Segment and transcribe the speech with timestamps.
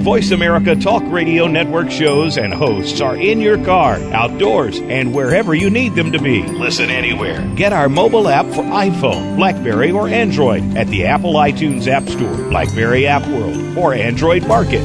[0.00, 5.54] Voice America Talk Radio Network shows and hosts are in your car, outdoors, and wherever
[5.54, 6.42] you need them to be.
[6.42, 7.46] Listen anywhere.
[7.54, 12.34] Get our mobile app for iPhone, Blackberry, or Android at the Apple iTunes App Store,
[12.48, 14.80] Blackberry App World, or Android Market.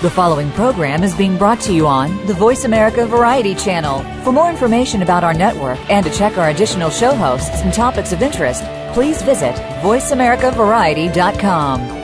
[0.00, 4.02] The following program is being brought to you on the Voice America Variety Channel.
[4.22, 8.12] For more information about our network and to check our additional show hosts and topics
[8.12, 8.64] of interest,
[8.94, 12.03] please visit VoiceAmericaVariety.com.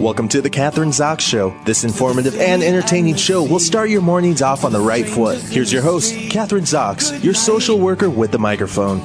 [0.00, 1.54] Welcome to the Kathryn Zox Show.
[1.66, 5.38] This informative and entertaining show will start your mornings off on the right foot.
[5.38, 9.00] Here's your host, Kathryn Zox, your social worker with the microphone.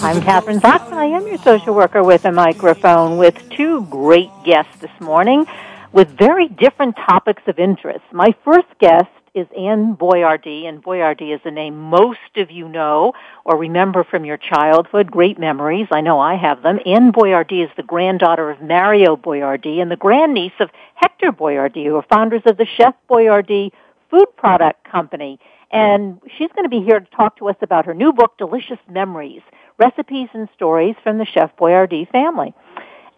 [0.00, 4.30] I'm Kathryn Zox, and I am your social worker with a microphone with two great
[4.44, 5.44] guests this morning
[5.92, 8.04] with very different topics of interest.
[8.10, 13.12] My first guest is Anne Boiardi, and Boyardee is a name most of you know
[13.44, 15.10] or remember from your childhood.
[15.10, 15.88] Great memories.
[15.90, 16.78] I know I have them.
[16.86, 21.96] Anne Boiardi is the granddaughter of Mario Boiardi and the grandniece of Hector Boiardi, who
[21.96, 23.72] are founders of the Chef Boyardee
[24.08, 25.40] food product company.
[25.72, 28.78] And she's going to be here to talk to us about her new book, Delicious
[28.88, 29.42] Memories,
[29.78, 32.54] Recipes and Stories from the Chef Boyardee Family.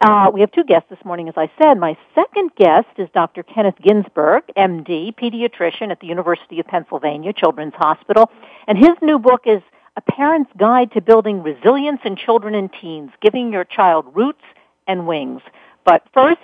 [0.00, 1.78] Uh, we have two guests this morning, as I said.
[1.78, 3.42] My second guest is Dr.
[3.42, 8.30] Kenneth Ginsburg, MD, pediatrician at the University of Pennsylvania Children's Hospital.
[8.69, 9.62] And his new book is
[9.97, 14.42] A Parent's Guide to Building Resilience in Children and Teens, Giving Your Child Roots
[14.86, 15.41] and Wings.
[15.86, 16.41] But first,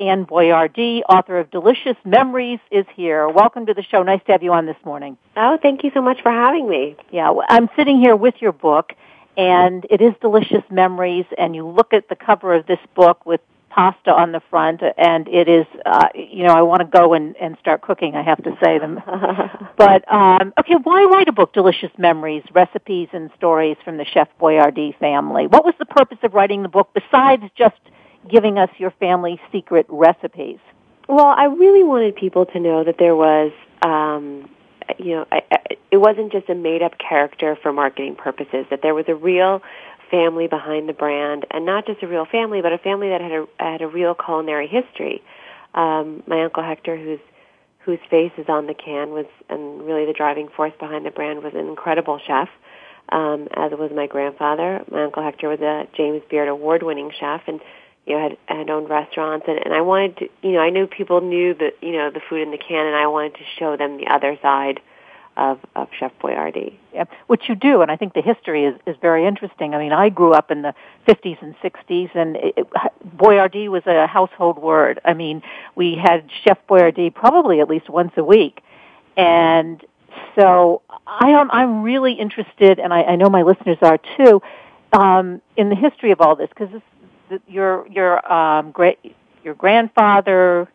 [0.00, 3.28] Anne Boiardi, author of Delicious Memories, is here.
[3.28, 4.02] Welcome to the show.
[4.02, 5.16] Nice to have you on this morning.
[5.36, 6.96] Oh, thank you so much for having me.
[7.12, 8.92] Yeah, I'm sitting here with your book,
[9.38, 13.40] and it is delicious memories and you look at the cover of this book with
[13.70, 17.36] pasta on the front and it is uh you know i want to go and
[17.36, 19.00] and start cooking i have to say them.
[19.76, 24.28] But um okay why write a book delicious memories recipes and stories from the chef
[24.40, 25.46] boyardee family?
[25.46, 27.80] What was the purpose of writing the book besides just
[28.28, 30.58] giving us your family's secret recipes?
[31.06, 34.50] Well i really wanted people to know that there was um
[34.98, 35.58] you know, I, I,
[35.90, 39.62] it wasn't just a made up character for marketing purposes, that there was a real
[40.10, 43.32] family behind the brand, and not just a real family, but a family that had
[43.32, 45.22] a, had a real culinary history.
[45.74, 47.20] Um, my uncle Hector, whose
[47.80, 51.42] whose face is on the can, was and really the driving force behind the brand,
[51.42, 52.48] was an incredible chef.
[53.10, 54.84] Um, as was my grandfather.
[54.90, 57.60] My uncle Hector was a James Beard award-winning chef, and
[58.08, 59.46] you know had had owned restaurants.
[59.48, 62.20] And, and I wanted to, you know, I knew people knew the you know the
[62.28, 64.80] food in the can, and I wanted to show them the other side
[65.38, 66.74] of, of Chef Boyardee.
[66.92, 69.74] Yeah, which you do, and I think the history is, is very interesting.
[69.74, 70.74] I mean, I grew up in the
[71.06, 72.66] 50s and 60s, and it,
[73.16, 75.00] Boyardee was a household word.
[75.04, 75.42] I mean,
[75.76, 78.62] we had Chef Boyardee probably at least once a week,
[79.16, 79.82] and
[80.34, 84.42] so I am I'm really interested, and I, I know my listeners are too,
[84.92, 86.70] um, in the history of all this because
[87.46, 88.98] your your um, great
[89.42, 90.68] your grandfather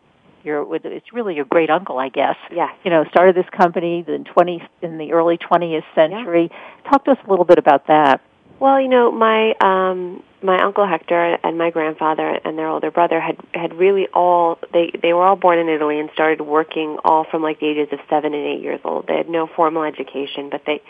[0.44, 2.36] your it's really your great uncle, I guess.
[2.52, 2.74] Yes.
[2.84, 6.50] You know, started this company in twenty in the early twentieth century.
[6.50, 6.90] Yeah.
[6.90, 8.20] Talk to us a little bit about that.
[8.60, 13.18] Well, you know, my um my uncle Hector and my grandfather and their older brother
[13.18, 17.24] had had really all they they were all born in Italy and started working all
[17.24, 19.06] from like the ages of 7 and 8 years old.
[19.06, 20.82] They had no formal education, but they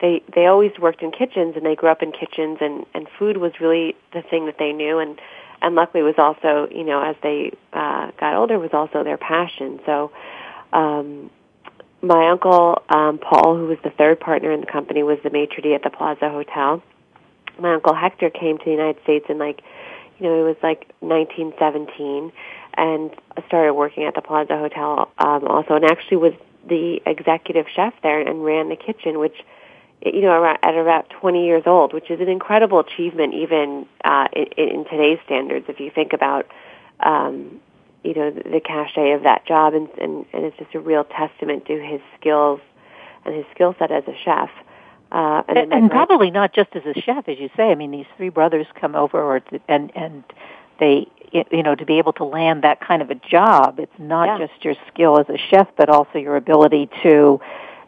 [0.00, 3.36] they they always worked in kitchens and they grew up in kitchens and and food
[3.36, 5.20] was really the thing that they knew and
[5.60, 9.80] and luckily was also you know as they uh, got older was also their passion.
[9.86, 10.12] So
[10.72, 11.30] um,
[12.00, 15.62] my uncle um, Paul, who was the third partner in the company, was the maitre
[15.62, 16.80] d' at the Plaza Hotel.
[17.60, 19.62] My uncle Hector came to the United States in like
[20.18, 22.32] you know it was like 1917
[22.74, 23.10] and
[23.46, 26.34] started working at the Plaza Hotel um, also, and actually was
[26.68, 29.36] the executive chef there and ran the kitchen, which
[30.04, 34.46] you know, at about 20 years old, which is an incredible achievement even uh, in,
[34.56, 35.66] in today's standards.
[35.68, 36.46] If you think about,
[37.00, 37.60] um,
[38.02, 41.04] you know, the, the cachet of that job, and, and, and it's just a real
[41.04, 42.60] testament to his skills
[43.26, 44.48] and his skill set as a chef.
[45.12, 47.70] Uh, and, and, and probably not just as a chef, as you say.
[47.70, 50.24] I mean, these three brothers come over, or and and
[50.78, 54.26] they, you know, to be able to land that kind of a job, it's not
[54.26, 54.46] yeah.
[54.46, 57.40] just your skill as a chef, but also your ability to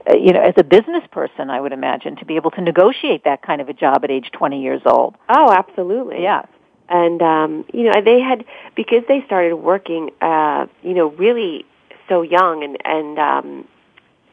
[0.09, 3.25] uh, you know, as a business person, I would imagine to be able to negotiate
[3.25, 5.17] that kind of a job at age 20 years old.
[5.29, 6.23] Oh, absolutely.
[6.23, 6.43] Yeah.
[6.89, 11.65] And um, you know, they had because they started working, uh, you know, really
[12.09, 13.69] so young, and and um,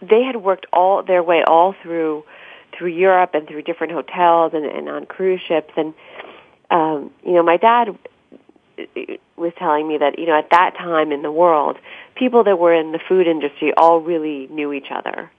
[0.01, 2.23] they had worked all their way all through
[2.79, 5.73] through Europe and through different hotels and, and on cruise ships.
[5.75, 5.93] And
[6.71, 7.95] um, you know, my dad
[9.35, 11.77] was telling me that you know at that time in the world,
[12.15, 15.29] people that were in the food industry all really knew each other,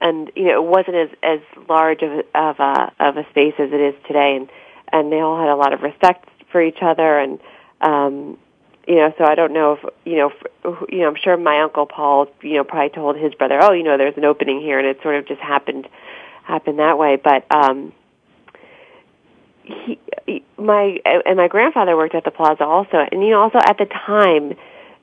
[0.00, 3.72] and you know it wasn't as as large of of a of a space as
[3.72, 4.48] it is today, and
[4.92, 7.40] and they all had a lot of respect for each other, and
[7.80, 8.38] um,
[8.86, 10.32] you know, so I don't know if you know,
[10.64, 13.72] if, you know, I'm sure my uncle Paul, you know, probably told his brother, oh,
[13.72, 15.88] you know, there's an opening here, and it sort of just happened
[16.50, 17.44] happened that way, but.
[17.54, 17.92] um
[19.64, 19.98] he,
[20.56, 23.86] my and my grandfather worked at the plaza also and you know also at the
[23.86, 24.56] time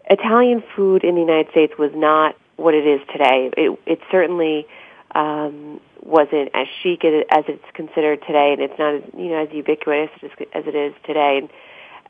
[0.09, 4.67] italian food in the united states was not what it is today it it certainly
[5.15, 9.49] um wasn't as chic as it's considered today and it's not as you know as
[9.51, 10.09] ubiquitous
[10.53, 11.49] as, it is today and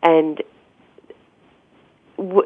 [0.03, 0.43] and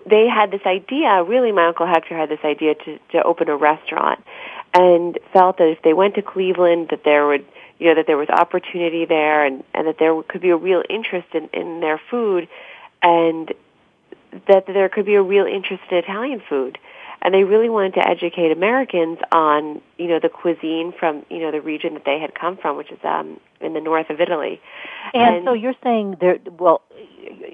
[0.05, 3.55] they had this idea really my uncle hector had this idea to to open a
[3.55, 4.23] restaurant
[4.73, 7.45] and felt that if they went to cleveland that there would
[7.79, 10.83] you know that there was opportunity there and and that there could be a real
[10.89, 12.47] interest in in their food
[13.01, 13.53] and
[14.47, 16.77] that there could be a real interest in Italian food
[17.23, 21.51] and they really wanted to educate Americans on you know the cuisine from you know
[21.51, 24.59] the region that they had come from which is um in the north of Italy
[25.13, 26.81] and, and so you're saying there well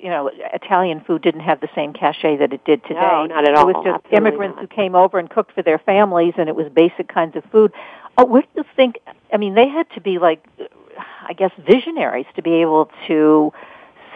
[0.01, 3.47] you know Italian food didn't have the same cachet that it did today no not
[3.47, 4.61] at all it was just Absolutely immigrants not.
[4.69, 7.71] who came over and cooked for their families and it was basic kinds of food
[8.17, 8.99] Oh, where do you think?
[9.31, 10.43] I mean, they had to be like,
[11.21, 13.53] I guess, visionaries to be able to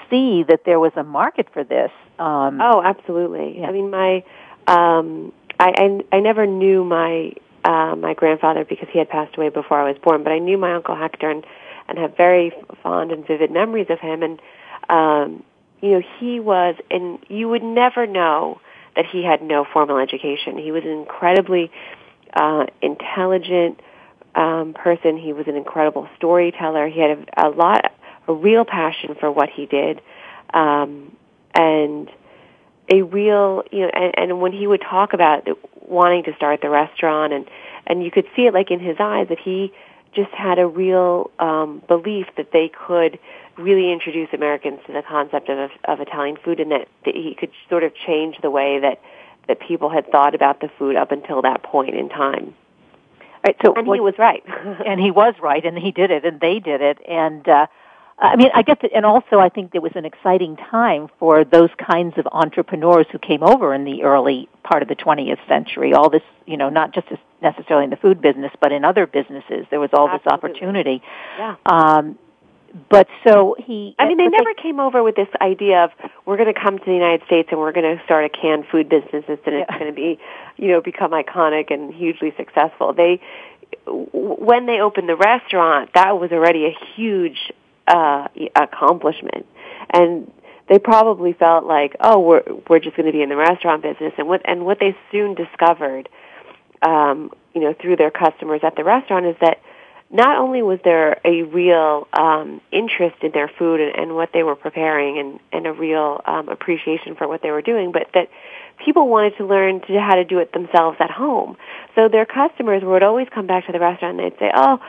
[0.10, 1.92] see that there was a market for this.
[2.18, 3.60] Um, oh, absolutely.
[3.60, 3.68] Yeah.
[3.68, 4.24] I mean, my,
[4.68, 5.32] um,
[5.62, 9.80] I, I, I never knew my uh, my grandfather because he had passed away before
[9.80, 11.46] I was born, but I knew my uncle Hector and
[11.88, 14.24] and have very fond and vivid memories of him.
[14.24, 14.42] And
[14.90, 15.44] um,
[15.82, 18.60] you know, he was, and you would never know
[18.96, 20.58] that he had no formal education.
[20.58, 21.72] He was an incredibly
[22.34, 23.80] uh, intelligent
[24.34, 25.18] um, person.
[25.18, 26.88] He was an incredible storyteller.
[26.88, 27.92] He had a, a lot,
[28.28, 30.02] a real passion for what he did,
[30.56, 31.16] um,
[31.54, 32.10] and
[32.92, 35.48] a real, you know, and, and when he would talk about
[35.82, 37.50] wanting to start the restaurant, and
[37.88, 39.74] and you could see it like in his eyes that he
[40.14, 43.18] just had a real um, belief that they could
[43.58, 47.52] really introduce Americans to the concept of, of Italian food, and that, that he could
[47.70, 49.02] sort of change the way that
[49.48, 52.54] that people had thought about the food up until that point in time.
[53.44, 54.44] Right, so and what, he was right.
[54.86, 57.68] and he was right, and he did it, and they did it, and uh,
[58.22, 61.44] I mean, I get that, and also I think it was an exciting time for
[61.44, 65.94] those kinds of entrepreneurs who came over in the early part of the 20th century.
[65.94, 67.08] All this, you know, not just
[67.42, 70.24] necessarily in the food business, but in other businesses, there was all Absolutely.
[70.24, 71.04] this opportunity.
[71.40, 71.56] Yeah.
[71.66, 72.20] Um,
[72.90, 73.96] but so he.
[73.98, 75.92] I mean, they never came over with this idea of
[76.26, 78.66] we're going to come to the United States and we're going to start a canned
[78.72, 80.20] food business and it's going to be,
[80.58, 82.94] you know, become iconic and hugely successful.
[82.94, 83.20] They,
[83.88, 87.52] when they opened the restaurant, that was already a huge
[87.92, 89.46] uh, accomplishment,
[89.90, 90.32] and
[90.70, 94.14] they probably felt like, oh, we're we're just going to be in the restaurant business,
[94.18, 96.08] and what and what they soon discovered,
[96.82, 99.60] um, you know, through their customers at the restaurant is that
[100.10, 104.44] not only was there a real um, interest in their food and, and what they
[104.44, 108.30] were preparing and, and a real um, appreciation for what they were doing, but that
[108.84, 111.56] people wanted to learn to how to do it themselves at home.
[111.96, 114.80] So their customers would always come back to the restaurant and they'd say, "Oh,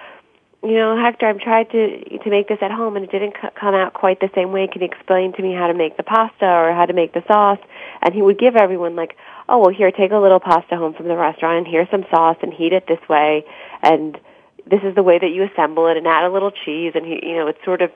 [0.63, 3.49] you know, Hector, I've tried to to make this at home and it didn't c-
[3.55, 4.69] come out quite the same way.
[4.69, 7.23] Can you explain to me how to make the pasta or how to make the
[7.27, 7.59] sauce?"
[8.01, 9.17] And he would give everyone like,
[9.49, 12.37] "Oh, well, here, take a little pasta home from the restaurant and here's some sauce
[12.43, 13.45] and heat it this way
[13.83, 14.19] and."
[14.65, 17.19] this is the way that you assemble it and add a little cheese and he,
[17.31, 17.91] you know, it's sort of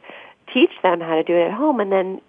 [0.53, 2.21] teach them how to do it at home and then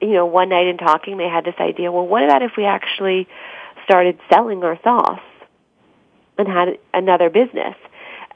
[0.00, 2.64] you know, one night in talking they had this idea, well what about if we
[2.64, 3.28] actually
[3.84, 5.20] started selling our sauce
[6.38, 7.76] and had another business?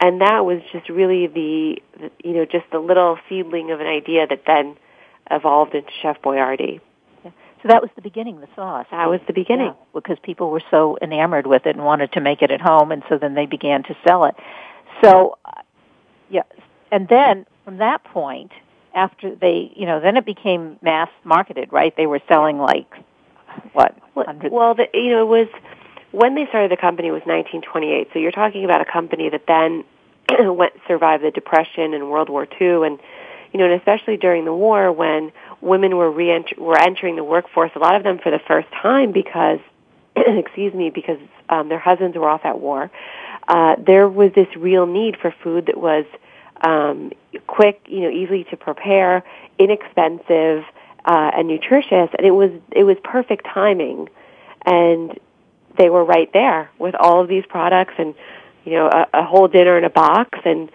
[0.01, 3.87] And that was just really the, the you know, just the little seedling of an
[3.87, 4.77] idea that then
[5.31, 6.81] evolved into Chef Boyardee.
[7.65, 8.87] So that was the beginning, the sauce.
[8.91, 9.69] That was the beginning.
[9.69, 12.93] Yeah, because people were so enamored with it and wanted to make it at home,
[12.93, 14.35] and so then they began to sell it.
[15.03, 15.63] So, uh,
[16.29, 16.43] yeah,
[16.93, 18.53] and then from that point,
[18.95, 21.95] after they, you know, then it became mass marketed, right?
[21.97, 22.93] They were selling like
[23.73, 25.49] what Well, well the, you know, it was
[26.15, 28.11] when they started the company was 1928.
[28.13, 29.85] So you're talking about a company that then
[30.57, 33.01] went survived the Depression and World War II, and
[33.53, 37.73] you know, and especially during the war when women were re were entering the workforce,
[37.75, 39.59] a lot of them for the first time because,
[40.17, 41.19] excuse me, because
[41.49, 42.91] um, their husbands were off at war.
[43.49, 46.05] Uh, there was this real need for food that was
[46.63, 47.13] um,
[47.49, 49.25] quick, you know, easy to prepare,
[49.59, 50.65] inexpensive,
[51.05, 54.09] uh, and nutritious, and it was it was perfect timing,
[54.65, 55.19] and
[55.77, 58.15] they were right there with all of these products and
[58.65, 60.71] you know a, a whole dinner in a box and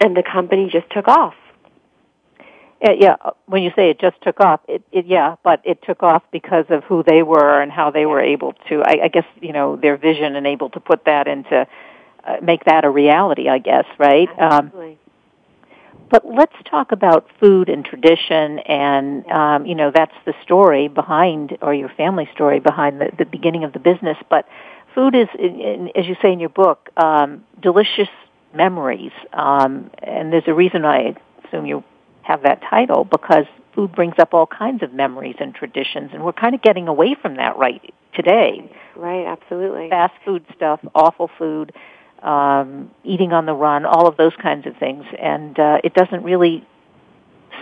[0.00, 1.34] and the company just took off.
[2.82, 3.16] Yeah,
[3.46, 6.66] when you say it just took off, it, it yeah, but it took off because
[6.68, 8.82] of who they were and how they were able to.
[8.82, 11.66] I, I guess you know their vision and able to put that into
[12.24, 13.48] uh, make that a reality.
[13.48, 14.28] I guess right.
[14.36, 14.92] Absolutely.
[14.92, 14.98] Um,
[16.14, 21.58] but let's talk about food and tradition, and um, you know that's the story behind,
[21.60, 24.16] or your family story behind the, the beginning of the business.
[24.30, 24.46] But
[24.94, 28.08] food is, as you say in your book, um, delicious
[28.54, 31.82] memories, um, and there's a reason I assume you
[32.22, 36.32] have that title because food brings up all kinds of memories and traditions, and we're
[36.32, 38.70] kind of getting away from that right today.
[38.94, 39.90] Right, absolutely.
[39.90, 41.72] Fast food stuff, awful food,
[42.24, 46.22] um, eating on the run, all of those kinds of things, and uh, it doesn't
[46.22, 46.66] really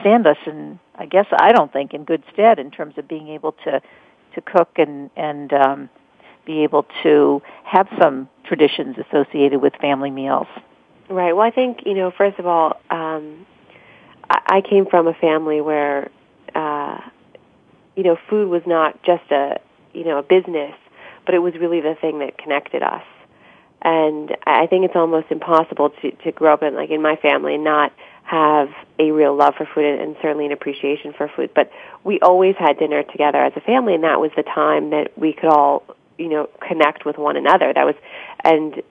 [0.01, 3.29] stand us in, I guess, I don't think, in good stead in terms of being
[3.29, 3.83] able to
[4.35, 5.91] to cook and and um,
[6.47, 10.47] be able to have some traditions associated with family meals.
[11.09, 11.33] Right.
[11.35, 13.47] Well, I think you know, first of all, um,
[14.31, 16.11] I, I came from a family where,
[16.55, 17.01] uh,
[17.97, 19.61] you know, food was not just a
[19.93, 20.75] you know a business,
[21.27, 23.03] but it was really the thing that connected us.
[23.83, 27.57] And I think it's almost impossible to to grow up in like in my family
[27.57, 31.51] and not have a real love for food and, and certainly an appreciation for food.
[31.55, 31.71] But
[32.05, 35.33] we always had dinner together as a family, and that was the time that we
[35.33, 35.85] could all
[36.17, 37.73] you know connect with one another.
[37.73, 37.97] That was
[38.45, 38.83] and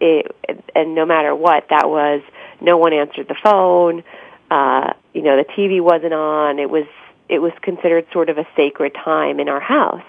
[0.00, 0.36] it
[0.74, 2.22] and no matter what, that was
[2.60, 4.04] no one answered the phone.
[4.50, 6.58] Uh, you know, the TV wasn't on.
[6.58, 6.86] It was
[7.28, 10.04] it was considered sort of a sacred time in our house.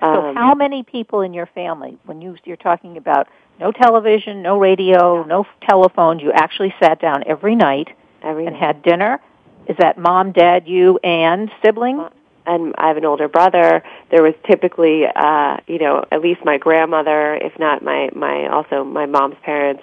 [0.00, 3.28] So, um, how many people in your family, when you you're talking about
[3.60, 6.18] no television, no radio, no telephone.
[6.18, 7.88] you actually sat down every night
[8.22, 8.62] every and night.
[8.62, 9.20] had dinner?
[9.68, 12.10] Is that mom, dad, you, and siblings?
[12.46, 13.82] And I have an older brother.
[14.10, 18.82] There was typically, uh, you know, at least my grandmother, if not my my also
[18.82, 19.82] my mom's parents,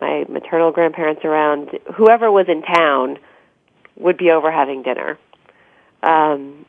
[0.00, 1.70] my maternal grandparents around.
[1.96, 3.18] Whoever was in town
[3.96, 5.18] would be over having dinner.
[6.02, 6.64] Um,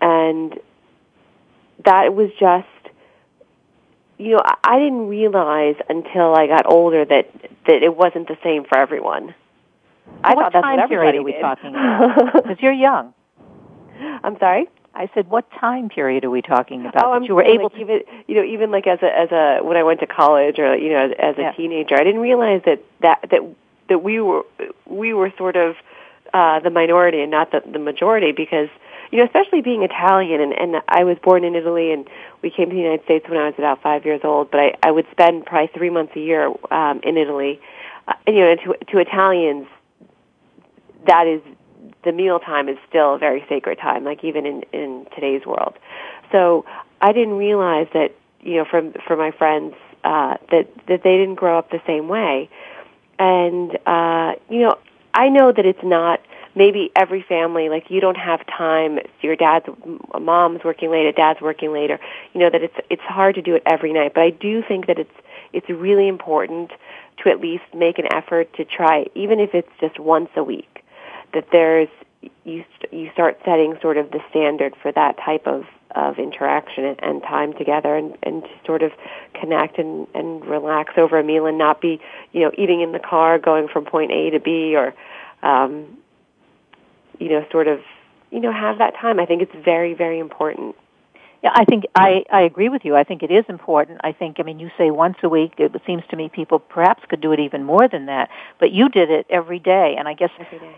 [0.00, 0.58] and
[1.84, 2.66] that was just,
[4.24, 7.30] you know, I didn't realize until I got older that
[7.66, 9.34] that it wasn't the same for everyone.
[10.22, 11.40] I what thought that's what period everybody are we did.
[11.42, 12.32] talking about?
[12.42, 13.12] Because you're young.
[14.24, 14.66] I'm sorry.
[14.94, 17.04] I said, what time period are we talking about?
[17.04, 19.60] Oh, I'm you were able like, even you know even like as a as a
[19.62, 21.52] when I went to college or you know as a Yeah.
[21.52, 23.40] teenager, I didn't realize that that that
[23.88, 24.44] that we were
[24.86, 25.76] we were sort of
[26.32, 28.68] uh, the minority and not the the majority because
[29.14, 32.04] you know especially being Italian and and I was born in Italy and
[32.42, 34.74] we came to the United States when I was about five years old, but I
[34.82, 37.60] I would spend probably three months a year um, in Italy,
[38.08, 39.68] uh, and, you know to to Italians
[41.06, 41.40] that is
[42.02, 45.78] the meal time is still a very sacred time, like even in in today's world.
[46.32, 46.64] So
[47.00, 51.36] I didn't realize that you know from for my friends uh, that that they didn't
[51.36, 52.50] grow up the same way,
[53.20, 54.76] and uh, you know
[55.14, 56.20] I know that it's not
[56.54, 58.98] maybe every family like you don't have time.
[59.20, 59.66] Your dad's
[60.20, 61.98] mom's working late, or dad's working later.
[62.32, 64.86] You know that it's it's hard to do it every night, but I do think
[64.86, 65.14] that it's
[65.52, 66.72] it's really important
[67.22, 70.84] to at least make an effort to try, even if it's just once a week
[71.32, 71.88] that there's
[72.44, 77.02] you you start setting sort of the standard for that type of of interaction and,
[77.02, 78.92] and time together and and to sort of
[79.34, 82.00] connect and and relax over a meal and not be
[82.32, 84.94] you know eating in the car going from point A to B or
[85.42, 85.98] um
[87.18, 87.80] you know sort of
[88.30, 90.74] you know have that time i think it's very very important
[91.44, 92.96] Yeah, I think I, I agree with you.
[92.96, 94.00] I think it is important.
[94.02, 95.52] I think, I mean, you say once a week.
[95.58, 98.30] It seems to me people perhaps could do it even more than that.
[98.58, 100.30] But you did it every day, and I guess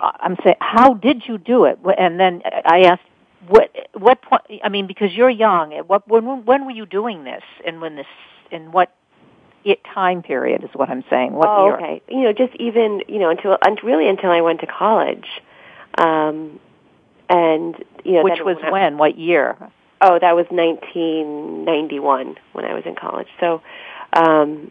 [0.02, 1.78] I'm saying, how did you do it?
[1.96, 3.06] And then I asked,
[3.46, 4.42] what what point?
[4.64, 5.72] I mean, because you're young.
[5.72, 8.06] at What when when were you doing this, and when this
[8.50, 8.92] in what
[9.64, 11.32] it time period is what I'm saying?
[11.32, 11.76] What oh, year?
[11.76, 12.02] okay.
[12.08, 15.28] You know, just even you know until un- really until I went to college,
[15.98, 16.58] um,
[17.28, 17.74] and
[18.04, 18.98] you know Which was I- when?
[18.98, 19.56] What year?
[20.00, 23.28] Oh, that was 1991 when I was in college.
[23.40, 23.62] So,
[24.12, 24.70] um,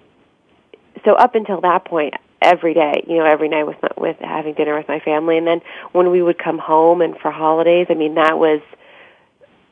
[1.03, 2.13] so up until that point,
[2.44, 5.48] every day, you know, every night with my, with having dinner with my family, and
[5.48, 5.62] then
[5.94, 8.62] when we would come home and for holidays, I mean, that was,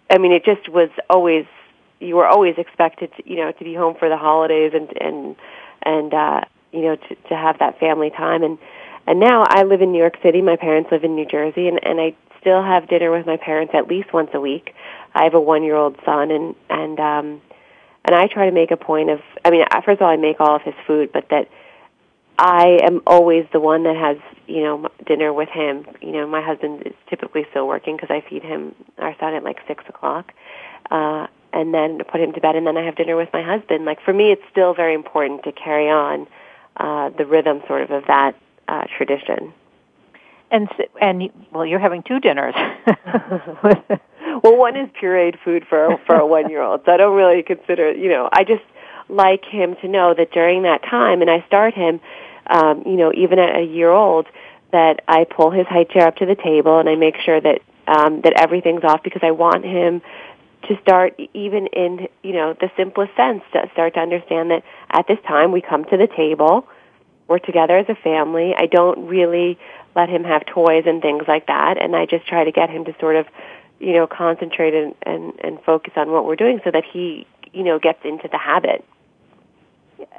[0.10, 1.46] I mean, it just was always
[2.00, 5.36] you were always expected, to, you know, to be home for the holidays and and
[5.84, 6.42] and uh,
[6.72, 8.58] you know to to have that family time and
[9.06, 10.42] and now I live in New York City.
[10.42, 13.74] My parents live in New Jersey, and and I still have dinner with my parents
[13.74, 14.74] at least once a week.
[15.16, 17.42] I have a one year old son, and and um,
[18.06, 19.22] and I try to make a point of.
[19.44, 21.50] I mean, first of all, I make all of his food, but that
[22.38, 24.18] I am always the one that has
[24.48, 25.86] you know dinner with him.
[26.02, 29.44] You know, my husband is typically still working because I feed him our son at
[29.44, 30.34] like six o'clock.
[30.92, 33.86] Uh, and then put him to bed, and then I have dinner with my husband.
[33.86, 36.28] Like for me, it's still very important to carry on
[36.78, 38.36] uh, the rhythm, sort of, of that
[38.68, 39.54] uh, tradition.
[40.52, 40.70] And
[41.02, 42.54] and well, you're having two dinners.
[44.44, 47.42] well, one is pureed food for for a one year old, so I don't really
[47.42, 47.92] consider.
[47.92, 48.64] You know, I just
[49.10, 52.00] like him to know that during that time, and I start him,
[52.48, 54.28] um, you know, even at a year old,
[54.72, 57.62] that I pull his high chair up to the table and I make sure that
[57.88, 60.02] um, that everything's off because I want him
[60.68, 65.08] to start even in you know the simplest sense to start to understand that at
[65.08, 66.68] this time we come to the table
[67.28, 68.54] we're together as a family.
[68.58, 69.58] I don't really
[69.96, 72.84] let him have toys and things like that and i just try to get him
[72.84, 73.28] to sort of
[73.80, 77.64] you know concentrate and and, and focus on what we're doing so that he you
[77.64, 78.84] know gets into the habit.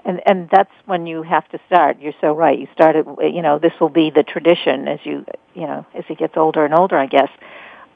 [0.05, 2.01] And and that's when you have to start.
[2.01, 2.59] You're so right.
[2.59, 6.15] You started you know this will be the tradition as you you know as he
[6.15, 7.31] gets older and older i guess.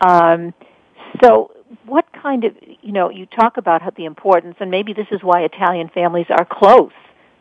[0.00, 0.54] Um
[1.22, 1.52] so
[1.84, 5.22] what kind of, you know, you talk about how the importance, and maybe this is
[5.22, 6.92] why Italian families are close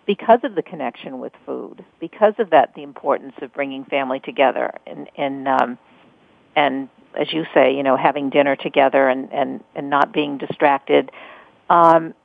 [0.07, 4.73] because of the connection with food, because of that, the importance of bringing family together,
[4.87, 5.77] and and um,
[6.55, 11.11] and as you say, you know, having dinner together and and and not being distracted.
[11.69, 12.15] Um,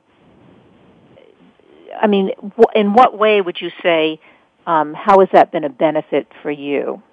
[2.01, 2.31] I mean,
[2.73, 4.19] in what way would you say?
[4.65, 7.03] Um, how has that been a benefit for you?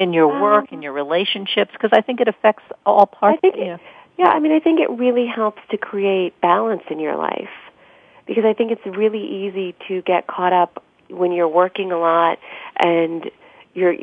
[0.00, 1.72] in your work, um, in your relationships?
[1.72, 3.38] Because I think it affects all parts.
[3.38, 3.80] I think, it,
[4.16, 7.48] yeah, I mean, I think it really helps to create balance in your life
[8.28, 12.38] because I think it's really easy to get caught up when you're working a lot
[12.76, 13.28] and
[13.74, 13.96] you're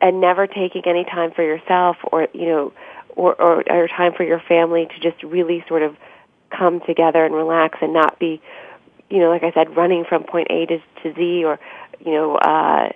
[0.00, 2.72] and never taking any time for yourself or you know
[3.16, 5.96] or, or or time for your family to just really sort of
[6.50, 8.40] come together and relax and not be
[9.10, 11.58] you know like I said running from point A to, to Z or
[12.04, 12.92] you know uh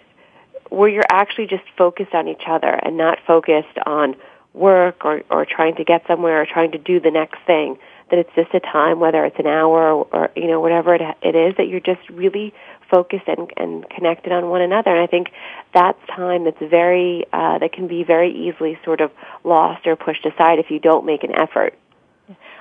[0.69, 4.15] where you're actually just focused on each other and not focused on
[4.53, 7.79] work or, or trying to get somewhere or trying to do the next thing.
[8.11, 11.03] That it's just a time, whether it's an hour or, or you know whatever it,
[11.23, 12.55] it is, that you're just really
[12.91, 14.91] focused and, and connected on one another.
[14.91, 15.29] And I think
[15.75, 19.11] that's time that's very uh, that can be very easily sort of
[19.45, 21.75] lost or pushed aside if you don't make an effort.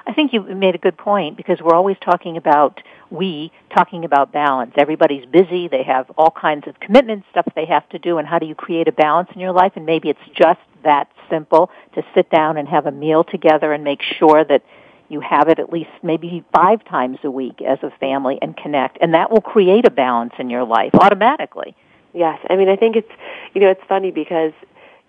[0.05, 4.31] I think you made a good point because we're always talking about we talking about
[4.31, 4.71] balance.
[4.77, 8.39] Everybody's busy, they have all kinds of commitments, stuff they have to do, and how
[8.39, 9.73] do you create a balance in your life?
[9.75, 13.83] And maybe it's just that simple to sit down and have a meal together and
[13.83, 14.63] make sure that
[15.09, 18.97] you have it at least maybe five times a week as a family and connect.
[19.01, 21.75] And that will create a balance in your life automatically.
[22.13, 22.39] Yes.
[22.49, 23.11] I mean, I think it's,
[23.53, 24.53] you know, it's funny because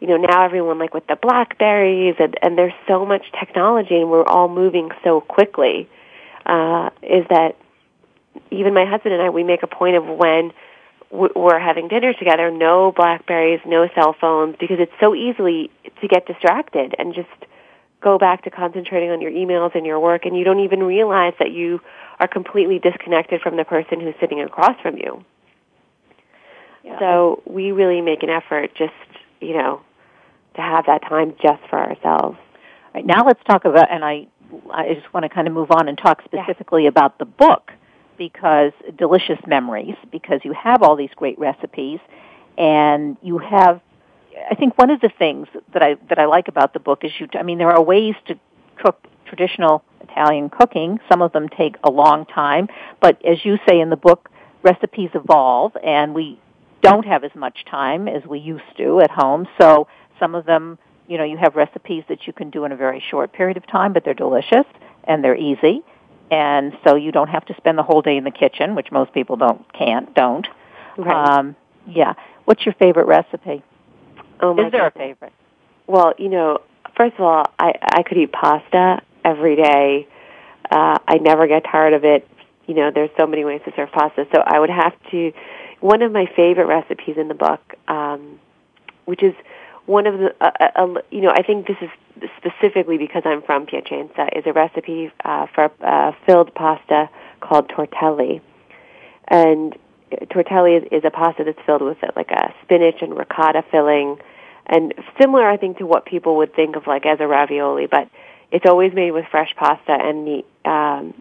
[0.00, 4.11] you know, now everyone like with the Blackberries and, and there's so much technology and
[4.11, 5.88] we're all moving so quickly,
[6.46, 7.56] uh, is that
[8.50, 10.52] even my husband and I, we make a point of when
[11.11, 16.26] we're having dinner together, no Blackberries, no cell phones, because it's so easily to get
[16.26, 17.28] distracted and just
[18.00, 21.34] go back to concentrating on your emails and your work and you don't even realize
[21.38, 21.80] that you
[22.20, 25.24] are completely disconnected from the person who's sitting across from you.
[26.84, 26.98] Yeah.
[26.98, 28.92] So we really make an effort just,
[29.40, 29.80] you know,
[30.54, 32.38] to have that time just for ourselves.
[32.38, 34.26] All right, now let's talk about, and I,
[34.70, 36.88] I just want to kind of move on and talk specifically yeah.
[36.88, 37.72] about the book
[38.16, 42.00] because delicious memories because you have all these great recipes
[42.56, 43.80] and you have
[44.51, 47.12] I think one of the things that I that I like about the book is
[47.18, 48.38] you I mean there are ways to
[48.77, 52.68] cook traditional Italian cooking some of them take a long time
[53.01, 54.31] but as you say in the book
[54.62, 56.40] recipes evolve and we
[56.81, 59.87] don't have as much time as we used to at home so
[60.18, 63.03] some of them, you know, you have recipes that you can do in a very
[63.11, 64.66] short period of time, but they're delicious
[65.05, 65.83] and they're easy.
[66.31, 69.12] And so you don't have to spend the whole day in the kitchen, which most
[69.12, 70.46] people don't, can't, don't.
[70.98, 71.38] Right.
[71.38, 72.14] Um, yeah.
[72.44, 73.62] What's your favorite recipe?
[74.40, 75.33] Oh my Is there a favorite?
[75.87, 76.61] Well, you know,
[76.96, 80.07] first of all, I I could eat pasta every day.
[80.70, 82.29] Uh, I never get tired of it.
[82.66, 84.27] You know, there's so many ways to serve pasta.
[84.33, 85.33] So I would have to.
[85.81, 88.40] One of my favorite recipes in the book, um,
[89.05, 89.35] which is
[89.87, 91.88] one of the, uh, uh, uh, you know, I think this is
[92.37, 97.09] specifically because I'm from Piacenza, is a recipe uh, for uh, filled pasta
[97.40, 98.40] called tortelli.
[99.29, 99.77] And
[100.31, 104.18] tortelli is, is a pasta that's filled with uh, like a spinach and ricotta filling,
[104.66, 108.09] and similar, I think, to what people would think of like as a ravioli, but
[108.51, 109.92] it's always made with fresh pasta.
[109.92, 111.14] And the um,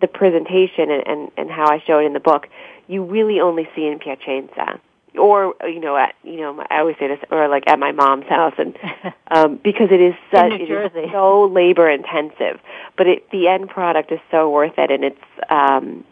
[0.00, 2.48] the presentation and, and, and how I show it in the book,
[2.88, 4.80] you really only see in Piacenza
[5.18, 8.26] or you know at you know I always say this or like at my mom's
[8.26, 8.76] house and
[9.30, 12.60] um because it is such it is so labor intensive
[12.96, 16.04] but it the end product is so worth it and it's um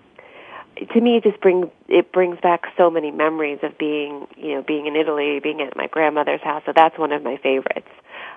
[0.76, 4.62] to me it just brings it brings back so many memories of being you know
[4.62, 7.88] being in Italy being at my grandmother's house so that's one of my favorites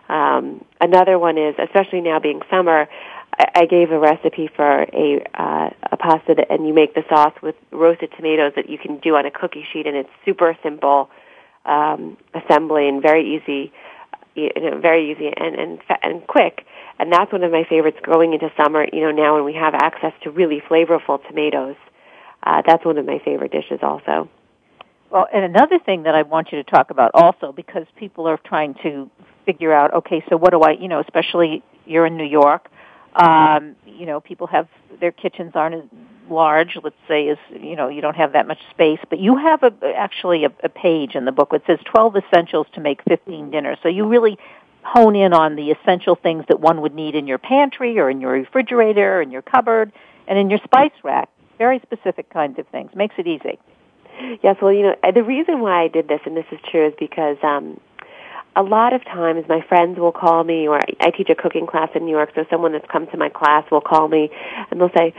[0.10, 2.88] um another one is especially now being summer
[3.56, 7.34] I, gave a recipe for a uh, a pasta that, and you make the sauce
[7.42, 11.10] with roasted tomatoes that you can do on a cookie sheet, and it's super simple
[11.66, 13.72] um, assembly and very easy,
[14.36, 16.66] you know, very easy and and and quick.
[17.00, 18.86] And that's one of my favorites going into summer.
[18.92, 21.76] You know, now when we have access to really flavorful tomatoes,
[22.44, 24.30] uh, that's one of my favorite dishes also.
[25.10, 28.38] Well, and another thing that I want you to talk about also, because people are
[28.38, 29.10] trying to
[29.46, 32.70] figure out, okay, so what do I, you know, especially you're in New York,
[33.16, 34.68] um, you know, people have
[35.00, 35.84] their kitchens aren't as
[36.30, 39.62] large, let's say, as you know, you don't have that much space, but you have
[39.62, 43.52] a actually a, a page in the book that says 12 essentials to make 15
[43.52, 43.78] dinners.
[43.84, 44.40] So you really
[44.82, 48.20] hone in on the essential things that one would need in your pantry or in
[48.20, 49.92] your refrigerator, in your cupboard,
[50.28, 51.30] and in your spice rack.
[51.58, 52.92] Very specific kinds of things.
[52.96, 53.60] Makes it easy.
[54.42, 56.94] Yes, well, you know, the reason why I did this, and this is true, is
[57.00, 57.80] because um,
[58.56, 61.90] a lot of times my friends will call me or I teach a cooking class
[61.96, 64.30] in New York so someone that's come to my class will call me
[64.70, 65.14] and they'll say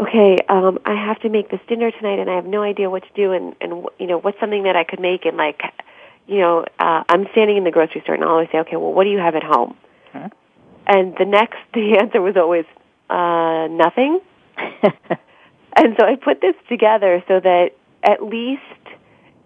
[0.00, 3.02] okay um I have to make this dinner tonight and I have no idea what
[3.02, 5.62] to do and and you know what's something that I could make and like
[6.26, 8.92] you know uh I'm standing in the grocery store and I'll always say okay well
[8.92, 9.76] what do you have at home
[10.12, 10.28] huh?
[10.86, 12.64] and the next the answer was always
[13.10, 14.20] uh nothing
[15.76, 17.70] and so I put this together so that
[18.02, 18.62] at least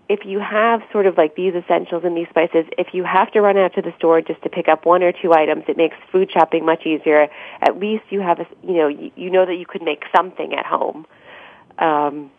[0.09, 3.41] if you have sort of like these essentials and these spices, if you have to
[3.41, 5.97] run out to the store just to pick up one or two items, it makes
[6.13, 7.29] food shopping much easier.
[7.63, 10.53] At least you have a, you know, you, you know that you could make something
[10.55, 11.07] at home.
[11.79, 12.31] Um,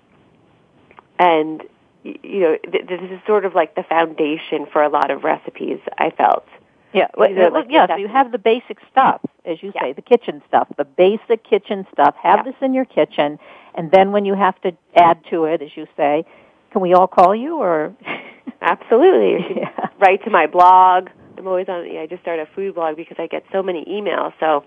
[1.17, 1.63] and,
[2.03, 5.79] you know, th- this is sort of like the foundation for a lot of recipes,
[5.97, 6.47] I felt.
[6.93, 7.87] Yeah, well, like yeah.
[7.87, 9.81] So you have the basic stuff, as you yeah.
[9.81, 12.15] say, the kitchen stuff, the basic kitchen stuff.
[12.23, 12.51] Have yeah.
[12.51, 13.37] this in your kitchen,
[13.75, 16.25] and then when you have to add to it, as you say,
[16.71, 17.95] can we all call you or?
[18.61, 19.57] Absolutely.
[19.57, 19.89] yeah.
[19.99, 21.09] Write to my blog.
[21.37, 21.85] I'm always on.
[21.91, 24.33] Yeah, I just started a food blog because I get so many emails.
[24.39, 24.63] So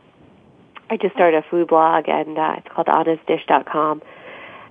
[0.91, 4.03] I just started a food blog, and uh, it's called honestdish.com.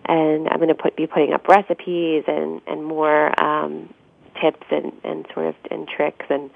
[0.06, 3.93] And I'm going to put be putting up recipes and and more um,
[4.41, 6.50] tips and and sort of and tricks and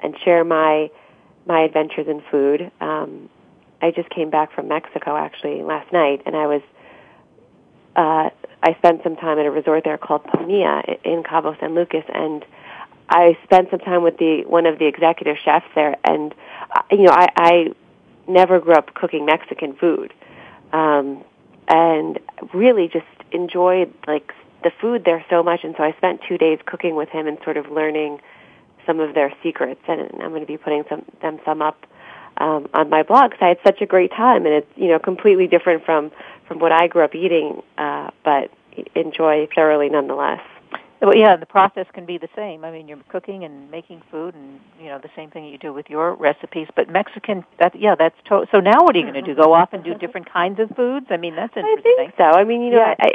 [0.00, 0.90] and share my
[1.46, 2.70] my adventures in food.
[2.80, 3.28] Um,
[3.80, 6.62] I just came back from Mexico actually last night, and I was
[7.96, 8.30] uh,
[8.62, 12.44] I spent some time at a resort there called Pomilla in Cabo San Lucas, and
[13.08, 16.34] I spent some time with the one of the executive chefs there, and
[16.70, 17.72] uh, you know I, I
[18.26, 20.12] never grew up cooking Mexican food,
[20.72, 21.24] um,
[21.68, 22.18] and
[22.52, 24.32] really just enjoyed like
[24.64, 27.38] the food there so much, and so I spent two days cooking with him and
[27.44, 28.20] sort of learning
[28.86, 31.86] some of their secrets, and I'm going to be putting some them some up
[32.38, 33.32] um, on my blog.
[33.38, 36.10] So I had such a great time, and it's you know completely different from
[36.46, 38.50] from what I grew up eating, uh, but
[38.94, 40.40] enjoy thoroughly nonetheless.
[41.00, 42.64] Well, yeah, the process can be the same.
[42.64, 45.72] I mean, you're cooking and making food, and you know the same thing you do
[45.72, 46.66] with your recipes.
[46.74, 48.58] But Mexican, that yeah, that's to- so.
[48.58, 49.34] Now, what are you going to do?
[49.34, 51.06] Go off and do different kinds of foods?
[51.10, 51.94] I mean, that's interesting.
[51.98, 52.24] I think so.
[52.24, 52.94] I mean, you know, yeah.
[52.98, 53.12] I,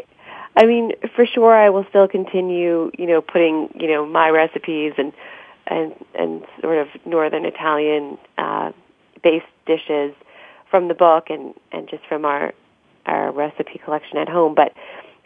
[0.55, 4.93] I mean, for sure, I will still continue, you know, putting, you know, my recipes
[4.97, 5.11] and
[5.67, 8.71] and and sort of northern Italian uh,
[9.23, 10.13] based dishes
[10.69, 12.53] from the book and and just from our
[13.05, 14.55] our recipe collection at home.
[14.55, 14.73] But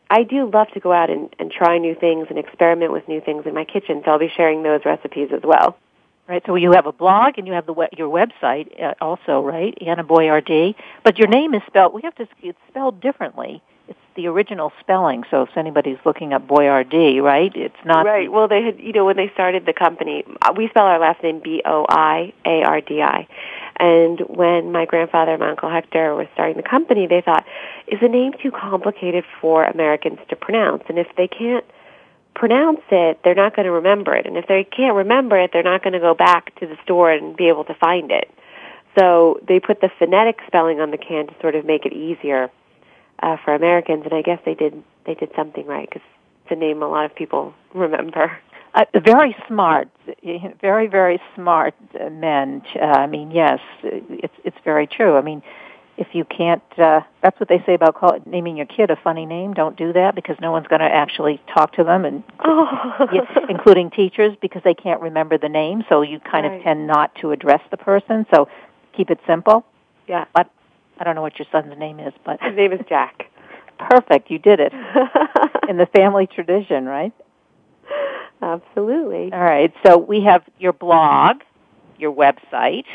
[0.10, 3.22] I do love to go out and, and try new things and experiment with new
[3.22, 4.02] things in my kitchen.
[4.06, 5.78] So I'll be sharing those recipes as well.
[6.28, 6.44] Right.
[6.46, 9.78] So you have a blog and you have the your website uh, also, right?
[9.80, 10.76] Anna Boiardi.
[11.04, 11.94] But your name is spelled.
[11.94, 12.28] We have to.
[12.42, 13.62] It's spelled differently.
[13.88, 15.24] It's the original spelling.
[15.32, 17.56] So if anybody's looking up Boyardee, right?
[17.56, 18.30] It's not right.
[18.30, 18.78] Well, they had.
[18.78, 21.86] You know, when they started the company, uh, we spell our last name B O
[21.88, 23.26] I A R D I.
[23.80, 27.46] And when my grandfather and my uncle Hector were starting the company, they thought,
[27.88, 30.84] is the name too complicated for Americans to pronounce?
[30.90, 31.66] And if they can't
[32.34, 34.26] pronounce it, they're not going to remember it.
[34.26, 37.12] And if they can't remember it, they're not going to go back to the store
[37.12, 38.30] and be able to find it.
[38.98, 42.50] So they put the phonetic spelling on the can to sort of make it easier
[43.22, 44.04] uh, for Americans.
[44.06, 46.06] And I guess they did they did something right because
[46.44, 48.38] it's a name a lot of people remember
[48.78, 49.90] uh, very smart,
[50.62, 51.76] very very smart
[52.12, 52.62] men.
[52.76, 55.18] Uh, I mean, yes, it's it's very true.
[55.18, 55.42] I mean,
[55.98, 59.26] if you can't, uh, that's what they say about call, naming your kid a funny
[59.26, 59.54] name.
[59.54, 63.08] Don't do that because no one's going to actually talk to them, and oh.
[63.50, 65.84] including teachers because they can't remember the name.
[65.90, 66.58] So you kind right.
[66.58, 68.28] of tend not to address the person.
[68.34, 68.48] So
[68.96, 69.66] keep it simple.
[70.08, 70.26] Yeah.
[70.34, 70.52] But
[71.00, 73.32] I don't know what your son's name is, but his name is Jack.
[73.80, 74.30] Perfect.
[74.30, 74.74] You did it
[75.70, 77.14] in the family tradition, right?
[78.42, 79.32] Absolutely.
[79.34, 79.74] All right.
[79.86, 81.38] So we have your blog,
[81.98, 82.86] your website,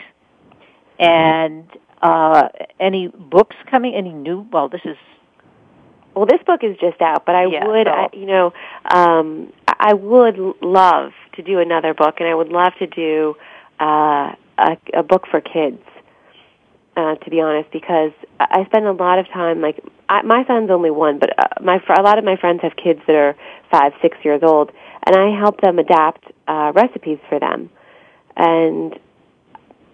[0.98, 1.68] and
[2.00, 2.48] uh,
[2.80, 3.94] any books coming?
[3.94, 4.46] Any new?
[4.52, 4.96] Well, this is.
[6.14, 7.90] Well, this book is just out, but I yeah, would, so.
[7.92, 8.52] I, you know,
[8.90, 13.34] um, I would love to do another book, and I would love to do
[13.80, 15.82] uh, a, a book for kids.
[16.96, 19.60] uh, to be honest, because I spend a lot of time.
[19.60, 22.76] Like I, my son's only one, but uh, my a lot of my friends have
[22.76, 23.34] kids that are
[23.70, 24.72] five, six years old,
[25.04, 27.70] and I help them adapt uh, recipes for them.
[28.36, 28.98] And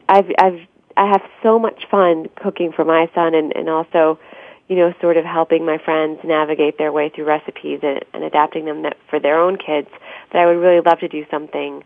[0.09, 0.61] I've I've
[0.97, 4.19] I have so much fun cooking for my son, and and also,
[4.69, 8.65] you know, sort of helping my friends navigate their way through recipes and, and adapting
[8.65, 9.89] them that, for their own kids.
[10.33, 11.85] That I would really love to do something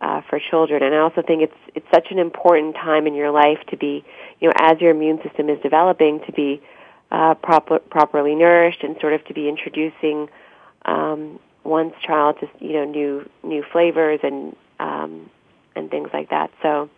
[0.00, 0.82] uh, for children.
[0.82, 4.04] And I also think it's it's such an important time in your life to be,
[4.40, 6.62] you know, as your immune system is developing, to be
[7.10, 10.28] uh, proper, properly nourished and sort of to be introducing
[10.84, 15.30] um, one's child just you know new new flavors and um,
[15.76, 16.50] and things like that.
[16.62, 16.88] So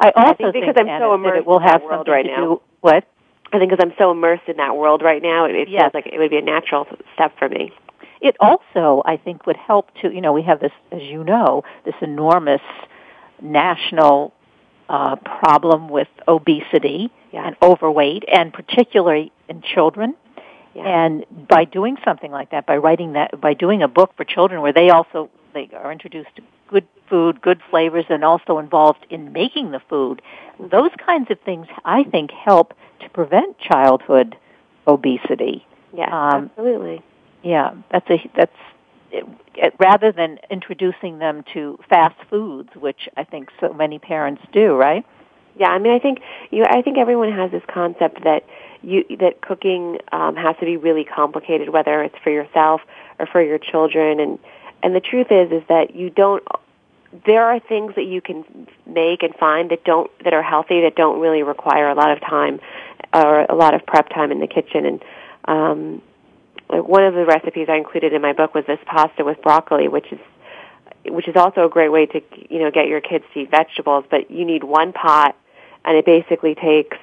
[0.00, 2.06] I also I think because think, I'm so immersed it will in that have world
[2.06, 2.36] something right to now.
[2.36, 3.04] do what
[3.52, 5.82] I think because I'm so immersed in that world right now, it, it Yes.
[5.82, 7.72] feels like it would be a natural step for me.
[8.20, 11.62] it also I think would help to you know we have this as you know
[11.84, 12.62] this enormous
[13.40, 14.32] national
[14.88, 20.14] uh, problem with obesity and overweight and particularly in children
[20.76, 20.84] Yeah.
[21.04, 24.60] and by doing something like that by writing that by doing a book for children
[24.60, 29.32] where they also they are introduced to good food good flavors and also involved in
[29.32, 30.20] making the food
[30.76, 34.36] those kinds of things I think help to prevent childhood
[34.86, 37.02] obesity Yeah, Um, absolutely.
[37.42, 38.60] yeah, that's a that's
[39.12, 44.42] it, it, rather than introducing them to fast foods, which I think so many parents
[44.52, 45.04] do, right?
[45.58, 46.18] Yeah, I mean, I think
[46.50, 46.64] you.
[46.64, 48.42] I think everyone has this concept that
[48.82, 52.80] you that cooking um, has to be really complicated, whether it's for yourself
[53.18, 54.20] or for your children.
[54.20, 54.38] And
[54.82, 56.42] and the truth is, is that you don't.
[57.24, 58.44] There are things that you can
[58.86, 62.20] make and find that don't that are healthy that don't really require a lot of
[62.20, 62.60] time
[63.12, 64.84] or a lot of prep time in the kitchen.
[64.84, 65.04] And
[65.46, 66.02] um,
[66.68, 70.12] one of the recipes I included in my book was this pasta with broccoli, which
[70.12, 70.18] is
[71.06, 74.04] which is also a great way to you know get your kids to eat vegetables.
[74.10, 75.36] But you need one pot,
[75.84, 76.98] and it basically takes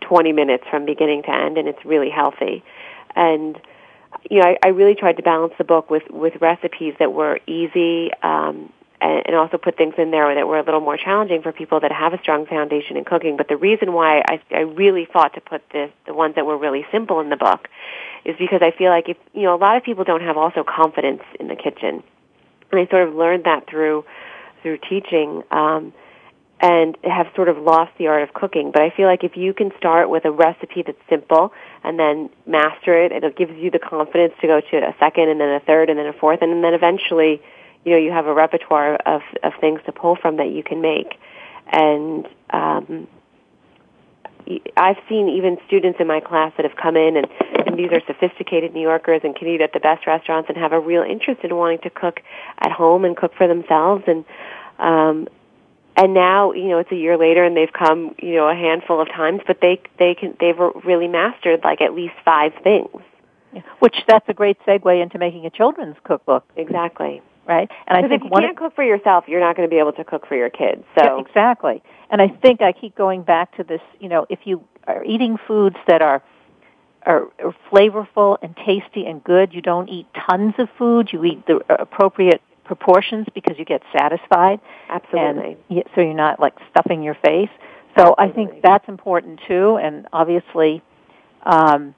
[0.00, 2.62] 20 minutes from beginning to end, and it's really healthy.
[3.14, 3.60] And
[4.30, 7.40] you know, I, I really tried to balance the book with with recipes that were
[7.46, 8.10] easy.
[8.22, 11.52] Um, and and also put things in there that were a little more challenging for
[11.52, 13.36] people that have a strong foundation in cooking.
[13.36, 16.56] But the reason why I, I really fought to put this, the ones that were
[16.56, 17.68] really simple in the book
[18.24, 20.64] is because I feel like if, you know, a lot of people don't have also
[20.64, 22.02] confidence in the kitchen.
[22.70, 24.04] And I sort of learned that through,
[24.62, 25.92] through teaching, um,
[26.64, 28.70] and have sort of lost the art of cooking.
[28.72, 32.30] But I feel like if you can start with a recipe that's simple and then
[32.46, 35.60] master it, it gives you the confidence to go to a second and then a
[35.60, 36.40] third and then a fourth.
[36.40, 37.42] And then eventually
[37.84, 40.80] you know you have a repertoire of of things to pull from that you can
[40.80, 41.18] make.
[41.66, 43.08] And um
[44.74, 47.26] I've seen even students in my class that have come in and,
[47.66, 50.72] and these are sophisticated New Yorkers and can eat at the best restaurants and have
[50.72, 52.20] a real interest in wanting to cook
[52.58, 54.04] at home and cook for themselves.
[54.06, 54.24] And
[54.78, 55.28] um
[55.96, 59.00] and now you know it's a year later and they've come you know a handful
[59.00, 63.02] of times but they they can they've really mastered like at least five things
[63.52, 63.62] Yeah.
[63.78, 67.70] Which that's a great segue into making a children's cookbook, exactly right?
[67.86, 69.78] And I think if you one can't cook for yourself, you're not going to be
[69.78, 70.82] able to cook for your kids.
[70.98, 71.82] So Yeah, exactly.
[72.10, 75.36] And I think I keep going back to this, you know, if you are eating
[75.46, 76.22] foods that are,
[77.04, 81.46] are are flavorful and tasty and good, you don't eat tons of food, you eat
[81.46, 84.60] the appropriate proportions because you get satisfied.
[84.88, 85.56] absolutely.
[85.70, 87.50] And so you're not like stuffing your face.
[87.96, 90.82] So I think that's important too and obviously
[91.44, 91.94] um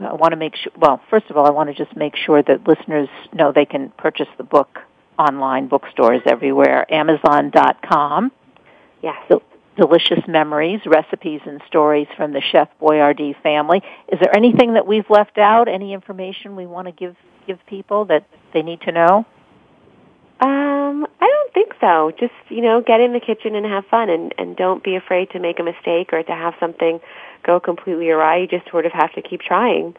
[0.00, 2.42] I want to make sure, well, first of all, I want to just make sure
[2.42, 4.80] that listeners know they can purchase the book
[5.18, 8.32] online, bookstores everywhere, Amazon.com.
[9.02, 9.16] yes.
[9.28, 9.42] Del-
[9.76, 13.82] Delicious Memories, Recipes and Stories from the Chef Boyardee family.
[14.08, 15.68] Is there anything that we've left out?
[15.68, 19.26] Any information we want to give, give people that they need to know?
[20.40, 22.12] Um, I don't think so.
[22.18, 25.30] Just you know, get in the kitchen and have fun, and and don't be afraid
[25.30, 27.00] to make a mistake or to have something
[27.44, 28.38] go completely awry.
[28.38, 29.94] You just sort of have to keep trying.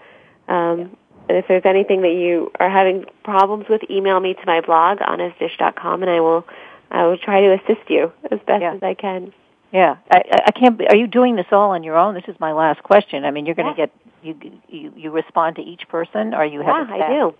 [0.48, 0.95] Um,
[1.28, 5.00] And if there's anything that you are having problems with, email me to my blog
[5.00, 6.45] honestdish.com, and I will
[6.91, 8.74] I will try to assist you as best Yeah.
[8.76, 9.34] as I can.
[9.71, 10.78] Yeah, I, I- can't.
[10.78, 12.13] Be, are you doing this all on your own?
[12.13, 13.26] This is my last question.
[13.26, 13.88] I mean, you're going to Yeah.
[13.88, 17.34] get you, you you respond to each person, or you Yeah, have a I do.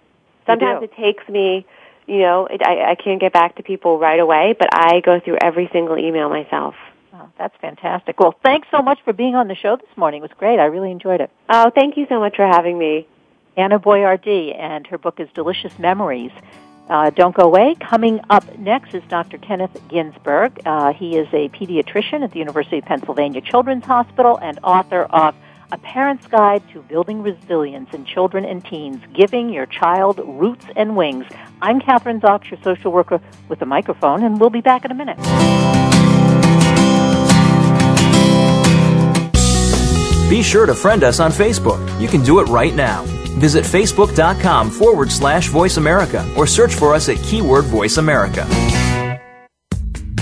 [0.48, 0.86] Sometimes do.
[0.86, 1.66] it takes me,
[2.08, 5.20] you know, it, I, I can't get back to people right away, but I go
[5.20, 6.76] through every single email myself.
[7.14, 8.20] Oh, that's fantastic.
[8.20, 10.20] Well, thanks so much for being on the show this morning.
[10.20, 10.60] It was great.
[10.60, 11.32] I really enjoyed it.
[11.50, 13.08] Oh, thank you so much for having me.
[13.58, 16.32] Anna Boiardi, and her book is Delicious Memories.
[16.90, 17.76] Uh, don't go away.
[17.80, 19.38] Coming up next is Dr.
[19.38, 20.62] Kenneth Ginsburg.
[20.66, 25.36] Uh, he is a pediatrician at the University of Pennsylvania Children's Hospital and author of
[25.72, 30.96] A Parent's Guide to Building Resilience in Children and Teens, Giving Your Child Roots and
[30.96, 31.26] Wings.
[31.62, 34.94] I'm Kathryn Zox, your social worker with a microphone, and we'll be back in a
[34.94, 35.18] minute.
[40.30, 42.00] Be sure to friend us on Facebook.
[42.00, 43.04] You can do it right now.
[43.40, 48.46] Visit facebook.com forward slash voice America or search for us at keyword voice America.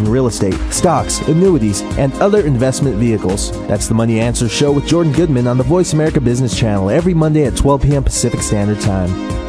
[0.00, 3.52] in real estate, stocks, annuities, and other investment vehicles.
[3.68, 7.14] That's the Money Answer Show with Jordan Goodman on the Voice America Business Channel every
[7.14, 8.04] Monday at 12 p.m.
[8.04, 9.40] Pacific Standard Time.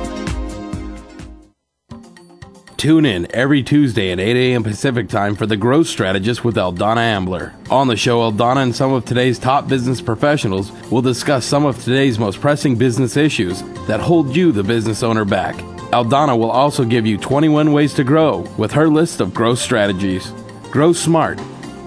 [2.82, 4.64] Tune in every Tuesday at 8 a.m.
[4.64, 7.54] Pacific Time for The Growth Strategist with Eldonna Ambler.
[7.70, 11.78] On the show, Eldonna and some of today's top business professionals will discuss some of
[11.84, 15.58] today's most pressing business issues that hold you, the business owner, back.
[15.92, 20.34] Eldonna will also give you 21 ways to grow with her list of growth strategies.
[20.72, 21.38] Grow smart,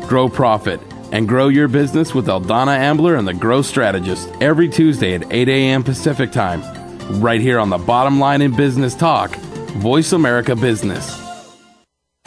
[0.06, 0.78] grow profit,
[1.10, 5.48] and grow your business with Eldonna Ambler and the Growth Strategist every Tuesday at 8
[5.48, 5.82] a.m.
[5.82, 6.60] Pacific Time,
[7.20, 9.34] right here on the Bottom Line in Business Talk,
[9.76, 11.22] Voice America Business.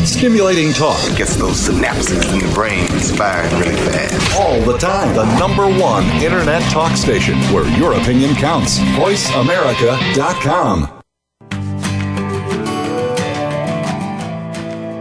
[0.02, 4.36] Stimulating talk It gets those synapses in the brain firing really fast.
[4.40, 5.14] all the time.
[5.16, 8.80] The number one internet talk station where your opinion counts.
[8.80, 10.97] VoiceAmerica.com.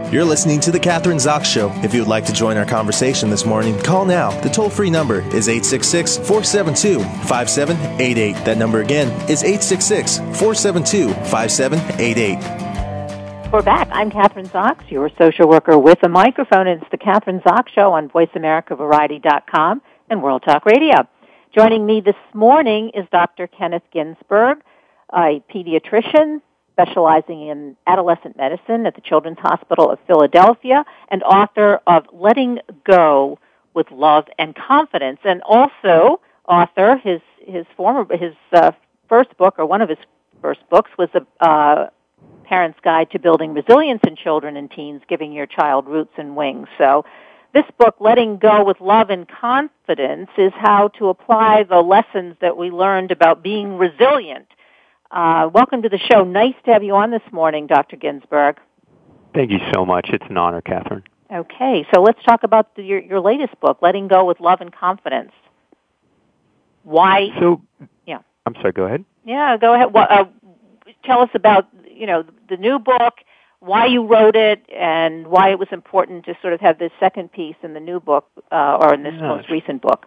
[0.09, 1.69] You're listening to The Kathryn Zox Show.
[1.83, 4.31] If you would like to join our conversation this morning, call now.
[4.39, 8.45] The toll free number is 866 472 5788.
[8.45, 13.51] That number again is 866 472 5788.
[13.51, 13.89] We're back.
[13.91, 16.67] I'm Kathryn Zox, your social worker with a microphone.
[16.67, 21.05] It's the Kathryn Zox Show on VoiceAmericaVariety.com and World Talk Radio.
[21.53, 23.47] Joining me this morning is Dr.
[23.47, 24.59] Kenneth Ginsburg,
[25.11, 26.39] a pediatrician
[26.77, 33.39] specializing in adolescent medicine at the Children's Hospital of Philadelphia and author of Letting Go
[33.73, 38.71] with Love and Confidence, and also author his his former his uh,
[39.09, 39.97] first book or one of his
[40.41, 41.89] first books was a uh,
[42.43, 46.67] Parents Guide to Building Resilience in Children and Teens, Giving Your Child Roots and Wings.
[46.77, 47.05] So
[47.53, 52.55] this book, Letting Go with Love and Confidence, is how to apply the lessons that
[52.55, 54.47] we learned about being resilient.
[55.11, 56.23] Uh, welcome to the show.
[56.23, 57.95] Nice to have you on this morning, Dr.
[57.95, 58.57] Ginsburg.
[59.33, 60.09] Thank you so much.
[60.11, 61.03] It's an honor, Kathryn.
[61.33, 64.73] Okay, so let's talk about the, your, your latest book, Letting Go with Love and
[64.73, 65.31] Confidence.
[66.83, 67.29] Why?
[67.39, 67.61] So,
[68.05, 68.19] Yeah.
[68.45, 69.03] I'm sorry, go ahead.
[69.25, 69.93] Yeah, go ahead.
[69.93, 70.25] Well, uh,
[71.03, 73.15] tell us about you know the new book,
[73.59, 77.33] why you wrote it, and why it was important to sort of have this second
[77.33, 79.21] piece in the new book uh, or in this Yes.
[79.21, 80.05] most recent book.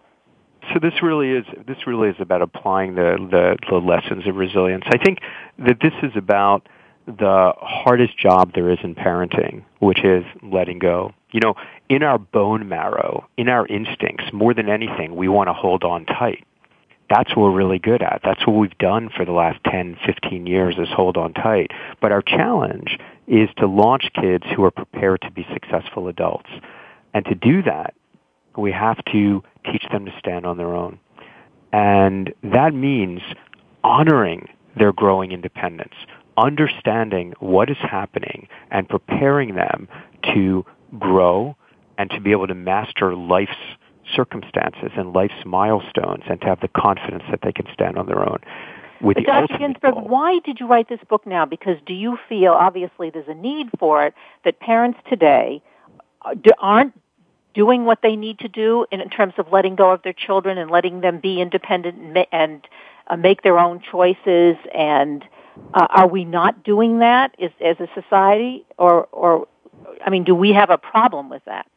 [0.69, 4.83] So this really is this really is about applying the, the the lessons of resilience.
[4.87, 5.19] I think
[5.57, 6.67] that this is about
[7.07, 11.13] the hardest job there is in parenting, which is letting go.
[11.31, 11.55] You know,
[11.89, 16.05] in our bone marrow, in our instincts, more than anything, we want to hold on
[16.05, 16.45] tight.
[17.09, 18.21] That's what we're really good at.
[18.23, 21.71] That's what we've done for the last 10, 15 years is hold on tight.
[21.99, 22.97] But our challenge
[23.27, 26.49] is to launch kids who are prepared to be successful adults.
[27.13, 27.95] And to do that,
[28.55, 30.99] we have to teach them to stand on their own.
[31.73, 33.21] And that means
[33.83, 34.47] honoring
[34.77, 35.93] their growing independence,
[36.37, 39.87] understanding what is happening, and preparing them
[40.33, 40.65] to
[40.99, 41.55] grow
[41.97, 43.51] and to be able to master life's
[44.15, 48.27] circumstances and life's milestones and to have the confidence that they can stand on their
[48.27, 48.39] own.
[49.01, 49.57] With But the Dr.
[49.57, 51.45] Ginsburg, goal- why did you write this book now?
[51.45, 54.13] Because do you feel, obviously, there's a need for it,
[54.45, 55.61] that parents today
[56.23, 56.93] uh, aren't
[57.53, 60.57] doing what they need to do in, in terms of letting go of their children
[60.57, 62.67] and letting them be independent and,
[63.07, 64.55] uh, make their own choices?
[64.73, 65.23] And
[65.73, 68.65] uh, are we not doing that as, as a society?
[68.77, 69.47] Or, or,
[70.05, 71.67] I mean, do we have a problem with that?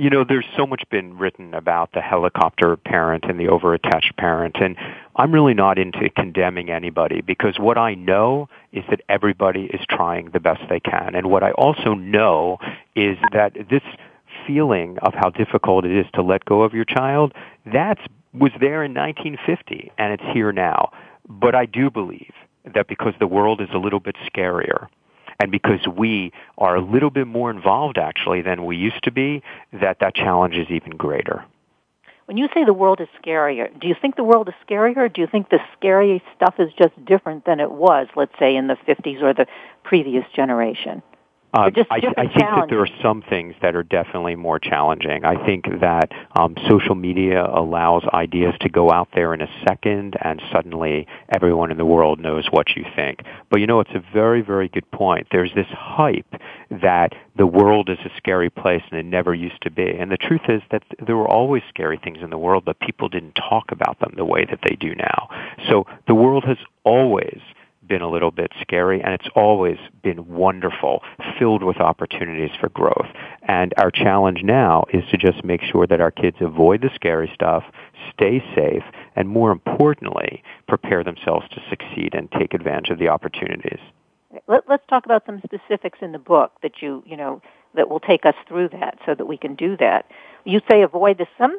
[0.00, 4.56] you know, there's so much been written about the helicopter parent and the overattached parent,
[4.58, 4.74] and
[5.16, 10.30] I'm really not into condemning anybody because what I know is that everybody is trying
[10.30, 11.14] the best they can.
[11.14, 12.56] And what I also know
[12.96, 13.82] is that this
[14.50, 17.32] feeling of how difficult it is to let go of your child,
[17.66, 17.98] that
[18.32, 20.90] was there in 1950 and it's here now.
[21.28, 22.32] But I do believe
[22.74, 24.88] that because the world is a little bit scarier,
[25.40, 29.42] and because we are a little bit more involved actually than we used to be,
[29.72, 31.44] that that challenge is even greater.
[32.26, 35.20] When you say the world is scarier, do you think the world is scarier, do
[35.20, 38.76] you think the scary stuff is just different than it was, let's say, in the
[38.86, 39.46] 50s or the
[39.82, 41.02] previous generation?
[41.52, 45.24] Um, just I, I think that there are some things that are definitely more challenging.
[45.24, 50.16] I think that um, social media allows ideas to go out there in a second,
[50.20, 53.22] and suddenly everyone in the world knows what you think.
[53.50, 55.26] But you know, it's a very, very good point.
[55.32, 56.34] There's this hype
[56.70, 59.88] that the world is a scary place and it never used to be.
[59.88, 63.08] And the truth is that there were always scary things in the world, but people
[63.08, 65.28] didn't talk about them the way that they do now.
[65.68, 67.40] So the world has always
[67.90, 71.02] been a little bit scary and it's always been wonderful,
[71.38, 73.08] filled with opportunities for growth.
[73.42, 77.30] And our challenge now is to just make sure that our kids avoid the scary
[77.34, 77.64] stuff,
[78.14, 78.84] stay safe,
[79.16, 83.80] and more importantly, prepare themselves to succeed and take advantage of the opportunities.
[84.46, 87.42] Let, us talk about some specifics in the book that you, you know,
[87.74, 90.06] that will take us through that so that we can do that
[90.44, 91.58] you say avoid the some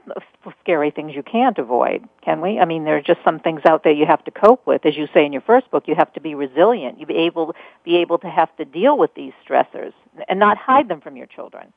[0.61, 2.59] scary things you can't avoid, can we?
[2.59, 4.85] I mean, there are just some things out there you have to cope with.
[4.85, 6.99] As you say in your first book, you have to be resilient.
[6.99, 9.93] You be able be able to have to deal with these stressors
[10.27, 11.71] and not hide them from your children.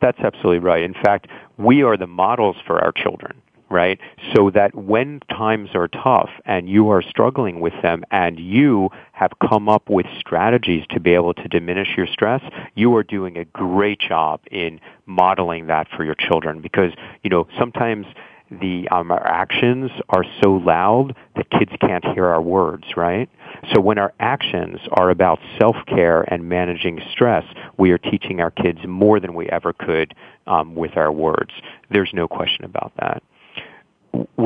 [0.00, 0.82] That's absolutely right.
[0.82, 1.28] In fact,
[1.58, 3.98] we are the models for our children right?
[4.34, 9.32] So that when times are tough and you are struggling with them and you have
[9.48, 12.42] come up with strategies to be able to diminish your stress,
[12.74, 16.92] you are doing a great job in modeling that for your children because,
[17.22, 18.06] you know, sometimes
[18.48, 23.28] the um, our actions are so loud that kids can't hear our words, right?
[23.74, 27.44] So when our actions are about self-care and managing stress,
[27.76, 30.14] we are teaching our kids more than we ever could
[30.46, 31.50] um, with our words.
[31.90, 33.20] There's no question about that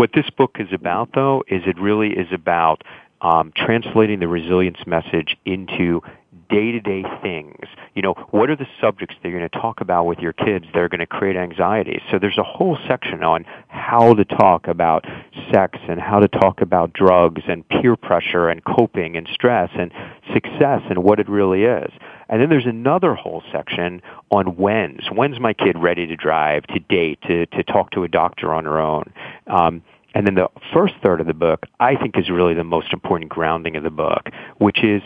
[0.01, 2.83] what this book is about, though, is it really is about
[3.21, 6.01] um, translating the resilience message into
[6.49, 7.67] day-to-day things.
[7.95, 10.65] You know, what are the subjects that you're going to talk about with your kids
[10.73, 12.01] that are going to create anxiety?
[12.11, 15.05] So there's a whole section on how to talk about
[15.53, 19.93] sex and how to talk about drugs and peer pressure and coping and stress and
[20.33, 21.93] success and what it really is.
[22.31, 24.01] And then there's another whole section
[24.31, 25.11] on when's.
[25.13, 28.65] When's my kid ready to drive, to date, to, to talk to a doctor on
[28.65, 29.13] her own?
[29.49, 29.83] Um,
[30.15, 33.31] and then the first third of the book, I think, is really the most important
[33.31, 34.29] grounding of the book,
[34.59, 35.03] which is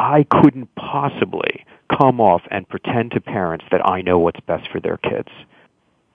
[0.00, 1.64] I couldn't possibly
[1.96, 5.28] come off and pretend to parents that I know what's best for their kids.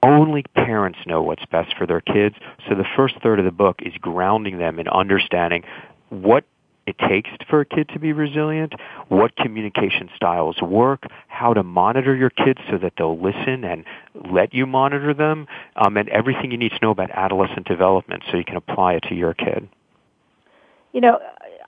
[0.03, 2.35] Only parents know what's best for their kids.
[2.67, 5.63] So the first third of the book is grounding them in understanding
[6.09, 6.43] what
[6.87, 8.73] it takes for a kid to be resilient,
[9.07, 13.85] what communication styles work, how to monitor your kids so that they'll listen and
[14.31, 18.37] let you monitor them, um, and everything you need to know about adolescent development so
[18.37, 19.69] you can apply it to your kid.
[20.91, 21.19] You know,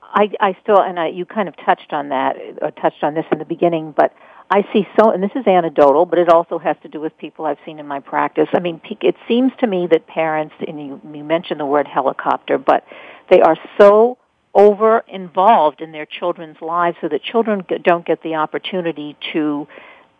[0.01, 3.25] I, I still, and I, you kind of touched on that, or touched on this
[3.31, 4.13] in the beginning, but
[4.49, 7.45] I see so, and this is anecdotal, but it also has to do with people
[7.45, 8.47] I've seen in my practice.
[8.53, 12.57] I mean, it seems to me that parents, and you, you mentioned the word helicopter,
[12.57, 12.85] but
[13.29, 14.17] they are so
[14.53, 19.67] over involved in their children's lives so that children don't get the opportunity to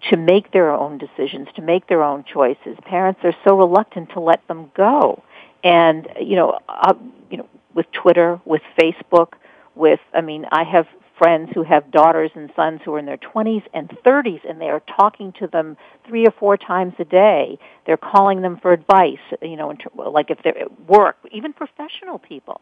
[0.09, 2.77] to make their own decisions, to make their own choices.
[2.84, 5.23] Parents are so reluctant to let them go.
[5.63, 6.93] And you know, uh,
[7.29, 9.34] you know, with Twitter, with Facebook,
[9.75, 13.17] with I mean, I have friends who have daughters and sons who are in their
[13.17, 15.77] 20s and 30s and they are talking to them
[16.07, 17.57] three or four times a day.
[17.86, 22.57] They're calling them for advice, you know, like if they're at work, even professional people.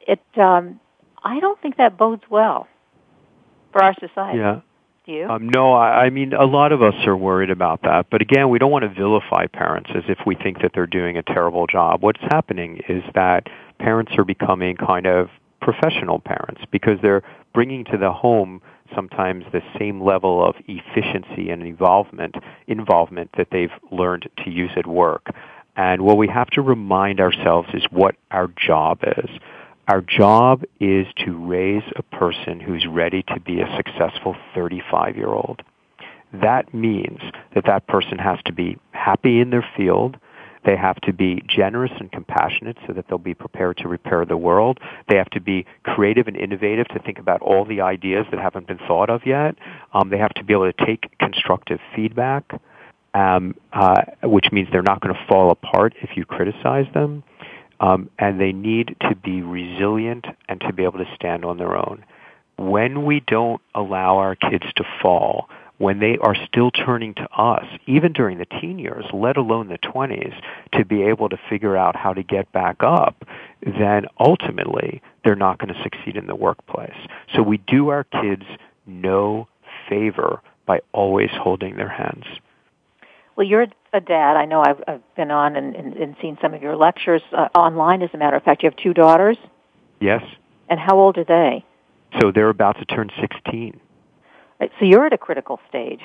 [0.00, 0.80] It um
[1.24, 2.68] I don't think that bodes well
[3.72, 4.38] for our society.
[4.38, 4.60] Yeah.
[5.06, 5.28] Do you?
[5.28, 8.06] Um, no, I, I mean a lot of us are worried about that.
[8.10, 11.16] But again, we don't want to vilify parents as if we think that they're doing
[11.16, 12.02] a terrible job.
[12.02, 13.48] What's happening is that
[13.78, 15.28] parents are becoming kind of
[15.60, 18.60] professional parents because they're bringing to the home
[18.94, 24.86] sometimes the same level of efficiency and involvement involvement that they've learned to use at
[24.86, 25.30] work.
[25.76, 29.30] And what we have to remind ourselves is what our job is.
[29.88, 35.28] Our job is to raise a person who's ready to be a successful 35 year
[35.28, 35.62] old.
[36.32, 37.18] That means
[37.54, 40.18] that that person has to be happy in their field.
[40.64, 44.36] They have to be generous and compassionate so that they'll be prepared to repair the
[44.36, 44.78] world.
[45.08, 48.68] They have to be creative and innovative to think about all the ideas that haven't
[48.68, 49.56] been thought of yet.
[49.92, 52.44] Um, they have to be able to take constructive feedback,
[53.14, 57.24] um, uh, which means they're not going to fall apart if you criticize them
[57.80, 61.76] um, and they need to be resilient and to be able to stand on their
[61.76, 62.04] own.
[62.58, 65.48] When we don't allow our kids to fall,
[65.78, 69.78] when they are still turning to us, even during the teen years, let alone the
[69.78, 70.32] 20s,
[70.74, 73.24] to be able to figure out how to get back up,
[73.62, 76.94] then ultimately they're not going to succeed in the workplace.
[77.34, 78.44] So we do our kids
[78.86, 79.48] no
[79.88, 82.26] favor by always holding their hands.
[83.36, 84.36] Well, you're a dad.
[84.36, 87.48] I know I've, I've been on and, and, and seen some of your lectures uh,
[87.54, 88.02] online.
[88.02, 89.36] As a matter of fact, you have two daughters.
[90.00, 90.22] Yes.
[90.68, 91.64] And how old are they?
[92.20, 93.80] So they're about to turn 16.
[94.60, 96.00] So you're at a critical stage.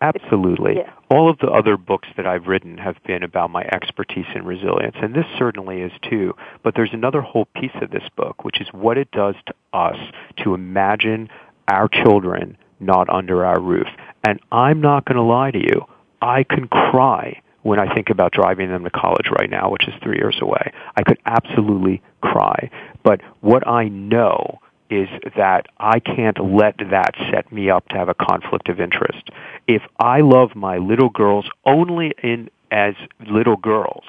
[0.00, 0.76] Absolutely.
[0.76, 0.92] Yeah.
[1.10, 4.94] All of the other books that I've written have been about my expertise in resilience,
[5.02, 6.34] and this certainly is too.
[6.62, 9.96] But there's another whole piece of this book, which is what it does to us
[10.44, 11.28] to imagine
[11.66, 13.88] our children not under our roof.
[14.26, 15.84] And I'm not going to lie to you.
[16.20, 19.94] I can cry when I think about driving them to college right now, which is
[20.02, 20.72] three years away.
[20.96, 22.70] I could absolutely cry.
[23.02, 24.60] But what I know
[24.90, 29.28] is that I can't let that set me up to have a conflict of interest.
[29.66, 32.94] If I love my little girls only in as
[33.28, 34.04] little girls,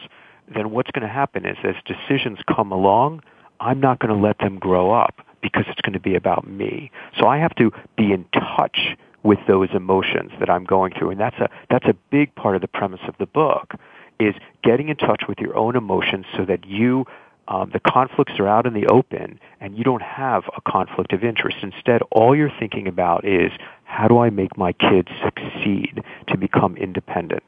[0.54, 3.22] then what's going to happen is as decisions come along,
[3.60, 6.92] I'm not going to let them grow up because it's going to be about me.
[7.20, 11.12] So I have to be in touch with those emotions that I'm going through.
[11.12, 13.74] And that's a, that's a big part of the premise of the book
[14.20, 17.06] is getting in touch with your own emotions so that you,
[17.48, 21.24] um, the conflicts are out in the open and you don't have a conflict of
[21.24, 21.58] interest.
[21.62, 23.52] Instead, all you're thinking about is
[23.86, 27.44] how do I make my kids succeed to become independent?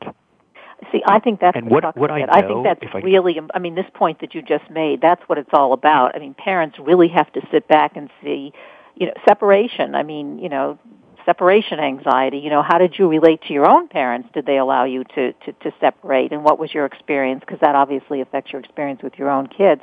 [0.92, 3.40] See, I think that's and what, what I, know, I think that's I, really.
[3.54, 5.00] I mean, this point that you just made.
[5.00, 6.16] That's what it's all about.
[6.16, 8.52] I mean, parents really have to sit back and see,
[8.96, 9.94] you know, separation.
[9.94, 10.80] I mean, you know,
[11.26, 12.38] separation anxiety.
[12.40, 14.30] You know, how did you relate to your own parents?
[14.34, 16.32] Did they allow you to to, to separate?
[16.32, 17.42] And what was your experience?
[17.42, 19.82] Because that obviously affects your experience with your own kids.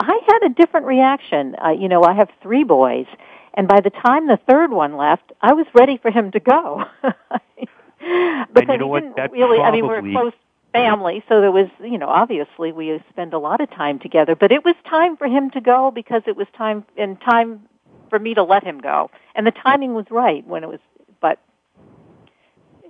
[0.00, 1.56] I had a different reaction.
[1.62, 3.06] Uh, you know, I have three boys,
[3.54, 6.84] and by the time the third one left, I was ready for him to go.
[7.02, 9.58] because you know he didn't That really.
[9.58, 9.60] Probably...
[9.60, 10.32] I mean, we're a close
[10.72, 14.36] family, so there was, you know, obviously we spend a lot of time together.
[14.36, 17.62] But it was time for him to go because it was time and time
[18.08, 20.80] for me to let him go, and the timing was right when it was.
[21.20, 21.38] But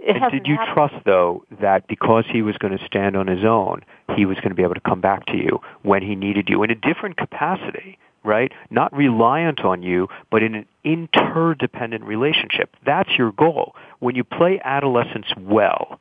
[0.06, 0.74] and did you happened.
[0.74, 3.82] trust though that because he was going to stand on his own,
[4.16, 6.62] he was going to be able to come back to you when he needed you
[6.62, 7.98] in a different capacity?
[8.24, 8.52] right?
[8.68, 12.76] Not reliant on you, but in an interdependent relationship.
[12.84, 13.74] That's your goal.
[14.00, 16.00] When you play adolescents well,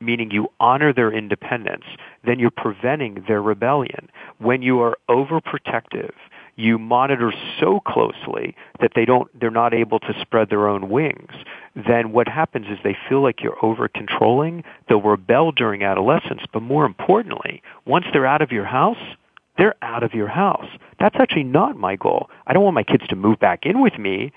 [0.00, 1.84] meaning you honor their independence,
[2.24, 4.10] then you're preventing their rebellion.
[4.38, 6.12] When you are overprotective,
[6.56, 11.32] you monitor so closely that they don't they're not able to spread their own wings
[11.74, 16.62] then what happens is they feel like you're over controlling they'll rebel during adolescence but
[16.62, 19.16] more importantly once they're out of your house
[19.56, 20.68] they're out of your house.
[20.98, 22.28] That's actually not my goal.
[22.46, 24.32] I don't want my kids to move back in with me,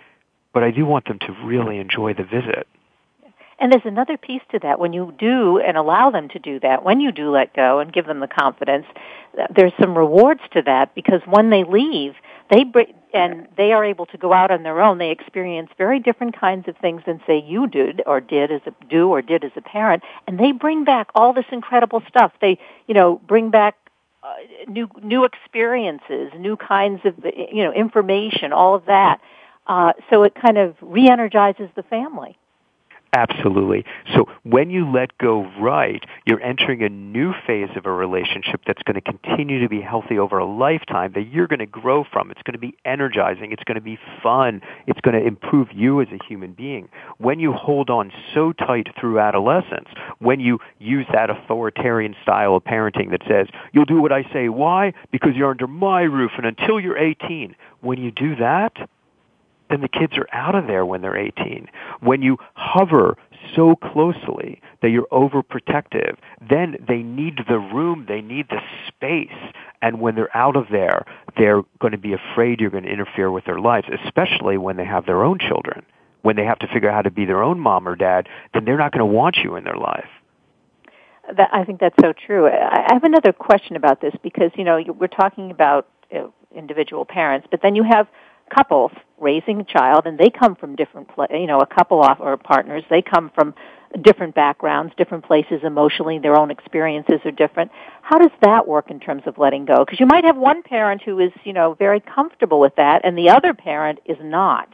[0.53, 2.67] but I do want them to really enjoy the visit.
[3.59, 4.79] And there's another piece to that.
[4.79, 7.91] When you do and allow them to do that, when you do let go and
[7.91, 8.85] give them the confidence,
[9.55, 12.13] there's some rewards to that because when they leave,
[12.49, 14.99] they bring, and they are able to go out on their own.
[14.99, 18.73] They experience very different kinds of things than say you did or did as a
[18.89, 22.31] do or did as a parent, and they bring back all this incredible stuff.
[22.39, 23.75] They, you know, bring back
[24.23, 24.33] uh,
[24.67, 29.19] new new experiences, new kinds of you know information, all of that.
[29.65, 32.37] Uh, so it kind of re-energizes the family.
[33.13, 33.85] Absolutely.
[34.13, 38.83] So when you let go right, you're entering a new phase of a relationship that's
[38.83, 42.31] going to continue to be healthy over a lifetime that you're going to grow from.
[42.31, 43.53] It's going to be energizing.
[43.53, 44.61] It's going to be fun.
[44.87, 46.89] It's going to improve you as a human being.
[47.17, 49.87] When you hold on so tight through adolescence,
[50.19, 54.49] when you use that authoritarian style of parenting that says, you'll do what I say.
[54.49, 54.93] Why?
[55.11, 57.55] Because you're under my roof and until you're 18.
[57.79, 58.89] When you do that,
[59.69, 61.67] then the kids are out of there when they're 18.
[62.01, 63.17] When you hover
[63.55, 66.17] so closely that you're overprotective,
[66.49, 69.53] then they need the room, they need the space.
[69.81, 71.05] And when they're out of there,
[71.37, 74.85] they're going to be afraid you're going to interfere with their lives, especially when they
[74.85, 75.85] have their own children.
[76.23, 78.65] When they have to figure out how to be their own mom or dad, then
[78.65, 80.09] they're not going to want you in their life.
[81.35, 82.47] That, I think that's so true.
[82.47, 87.47] I have another question about this because, you know, we're talking about uh, individual parents,
[87.51, 88.07] but then you have
[88.49, 92.17] couples raising a child and they come from different pla- you know a couple off
[92.19, 93.53] or partners they come from
[94.03, 97.71] different backgrounds different places emotionally their own experiences are different.
[98.01, 99.83] How does that work in terms of letting go?
[99.83, 103.17] Because you might have one parent who is you know very comfortable with that and
[103.17, 104.69] the other parent is not.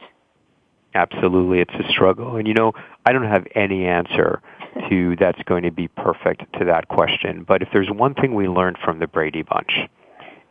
[0.94, 1.58] Absolutely.
[1.58, 2.36] It's a struggle.
[2.36, 2.72] And you know
[3.06, 4.40] i don't have any answer
[4.88, 7.44] to that's going to be perfect to that question.
[7.46, 9.72] But if there's one thing we learned from the brady bunch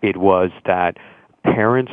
[0.04, 0.98] it was that
[1.44, 1.92] parents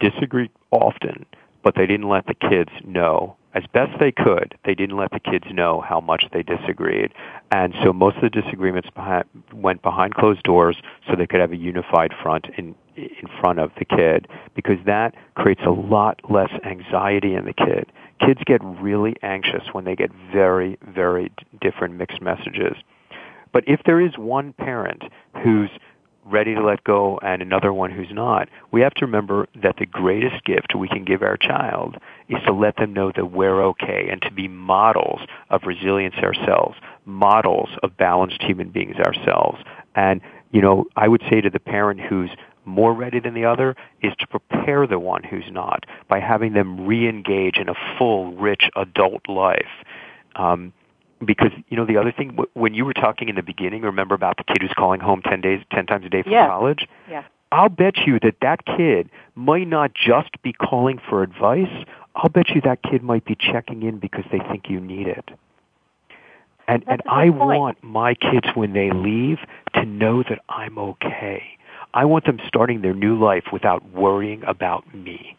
[0.00, 1.24] disagree often,
[1.62, 4.56] but they didn't let the kids know as best they could.
[4.64, 7.12] They didn't let the kids know how much they disagreed,
[7.50, 11.52] and so most of the disagreements behind, went behind closed doors, so they could have
[11.52, 16.50] a unified front in in front of the kid, because that creates a lot less
[16.64, 17.90] anxiety in the kid.
[18.20, 22.76] Kids get really anxious when they get very, very different mixed messages.
[23.52, 25.04] But if there is one parent
[25.42, 25.70] who's
[26.24, 29.86] ready to let go and another one who's not, we have to remember that the
[29.86, 31.96] greatest gift we can give our child
[32.28, 35.20] is to let them know that we're okay and to be models
[35.50, 39.58] of resilience ourselves, models of balanced human beings ourselves.
[39.94, 40.20] And,
[40.52, 42.30] you know, I would say to the parent who's
[42.64, 46.86] more ready than the other is to prepare the one who's not by having them
[46.86, 49.66] re-engage in a full, rich adult life.
[50.36, 50.72] Um,
[51.24, 54.36] because you know the other thing when you were talking in the beginning remember about
[54.36, 56.46] the kid who's calling home 10 days 10 times a day from yeah.
[56.46, 56.86] college?
[57.08, 57.24] Yeah.
[57.50, 61.84] I'll bet you that that kid might not just be calling for advice.
[62.14, 65.28] I'll bet you that kid might be checking in because they think you need it.
[66.68, 67.58] And That's and i point.
[67.58, 69.38] want my kids when they leave
[69.74, 71.42] to know that i'm okay.
[71.94, 75.36] I want them starting their new life without worrying about me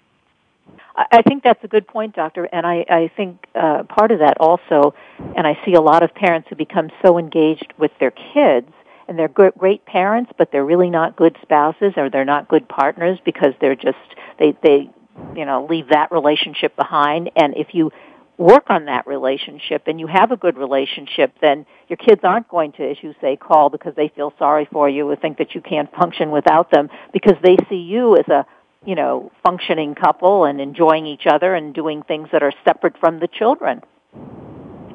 [0.96, 2.46] I think that's a good point, Doctor.
[2.52, 4.94] And I, I think uh, part of that also,
[5.36, 8.72] and I see a lot of parents who become so engaged with their kids,
[9.08, 12.70] and they're good, great parents, but they're really not good spouses, or they're not good
[12.70, 13.98] partners because they're just
[14.38, 14.90] they they
[15.36, 17.32] you know leave that relationship behind.
[17.36, 17.92] And if you
[18.38, 22.72] work on that relationship and you have a good relationship, then your kids aren't going
[22.74, 25.62] to, as you say, call because they feel sorry for you or think that you
[25.62, 28.46] can't function without them because they see you as a
[28.86, 33.20] you know, functioning couple and enjoying each other and doing things that are separate from
[33.20, 33.82] the children.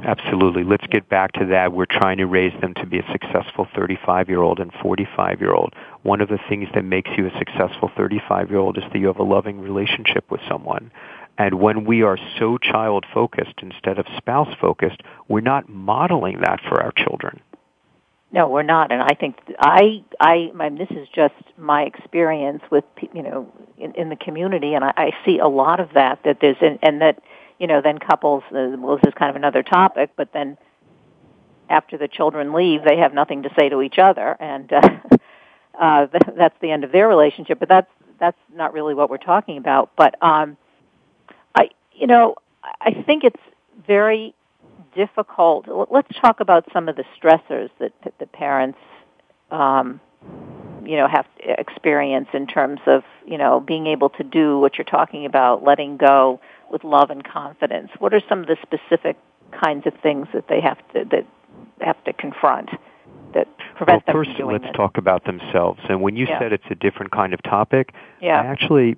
[0.04, 0.62] Absolutely.
[0.62, 1.72] Let's get back to that.
[1.72, 5.52] We're trying to raise them to be a successful 35 year old and 45 year
[5.52, 5.74] old.
[6.02, 9.08] One of the things that makes you a successful 35 year old is that you
[9.08, 10.92] have a loving relationship with someone.
[11.36, 16.60] And when we are so child focused instead of spouse focused, we're not modeling that
[16.68, 17.40] for our children.
[18.30, 22.62] No, we're not, and I think I, I, I mean, this is just my experience
[22.70, 26.22] with, you know, in, in the community, and I, I see a lot of that.
[26.24, 27.22] That there's, and, and that,
[27.58, 28.42] you know, then couples.
[28.50, 30.58] Uh, well, this is kind of another topic, but then
[31.70, 34.90] after the children leave, they have nothing to say to each other, and uh,
[35.78, 36.06] uh,
[36.36, 37.58] that's the end of their relationship.
[37.58, 39.92] But that's that's not really what we're talking about.
[39.96, 40.58] But um,
[41.54, 43.40] I, you know, I think it's
[43.86, 44.34] very
[44.94, 45.66] difficult.
[45.90, 48.78] Let's talk about some of the stressors that the parents,
[49.50, 50.00] um,
[50.84, 54.84] you know, have experience in terms of you know being able to do what you're
[54.84, 57.90] talking about, letting go with love and confidence.
[57.98, 59.16] What are some of the specific
[59.52, 61.26] kinds of things that they have to that
[61.80, 62.70] have to confront
[63.34, 64.76] that prevent well, them first, from doing let's this?
[64.76, 65.80] talk about themselves.
[65.88, 66.38] And when you yeah.
[66.38, 68.40] said it's a different kind of topic, yeah.
[68.40, 68.96] I actually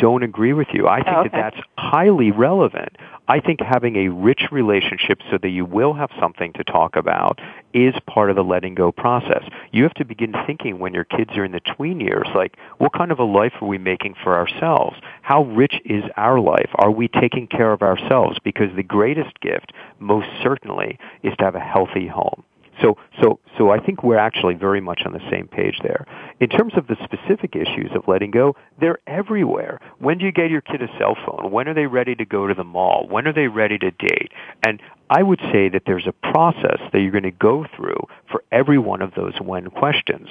[0.00, 0.88] don't agree with you.
[0.88, 1.28] I think oh, okay.
[1.32, 2.96] that that's highly relevant.
[3.28, 7.38] I think having a rich relationship so that you will have something to talk about
[7.72, 9.44] is part of the letting go process.
[9.70, 12.92] You have to begin thinking when your kids are in the tween years, like, what
[12.92, 14.96] kind of a life are we making for ourselves?
[15.22, 16.70] How rich is our life?
[16.74, 18.38] Are we taking care of ourselves?
[18.42, 22.42] Because the greatest gift, most certainly, is to have a healthy home.
[22.80, 26.06] So, so, so I think we're actually very much on the same page there.
[26.40, 29.80] In terms of the specific issues of letting go, they're everywhere.
[29.98, 31.50] When do you get your kid a cell phone?
[31.50, 33.06] When are they ready to go to the mall?
[33.08, 34.32] When are they ready to date?
[34.62, 38.00] And I would say that there's a process that you're going to go through
[38.30, 40.28] for every one of those when questions.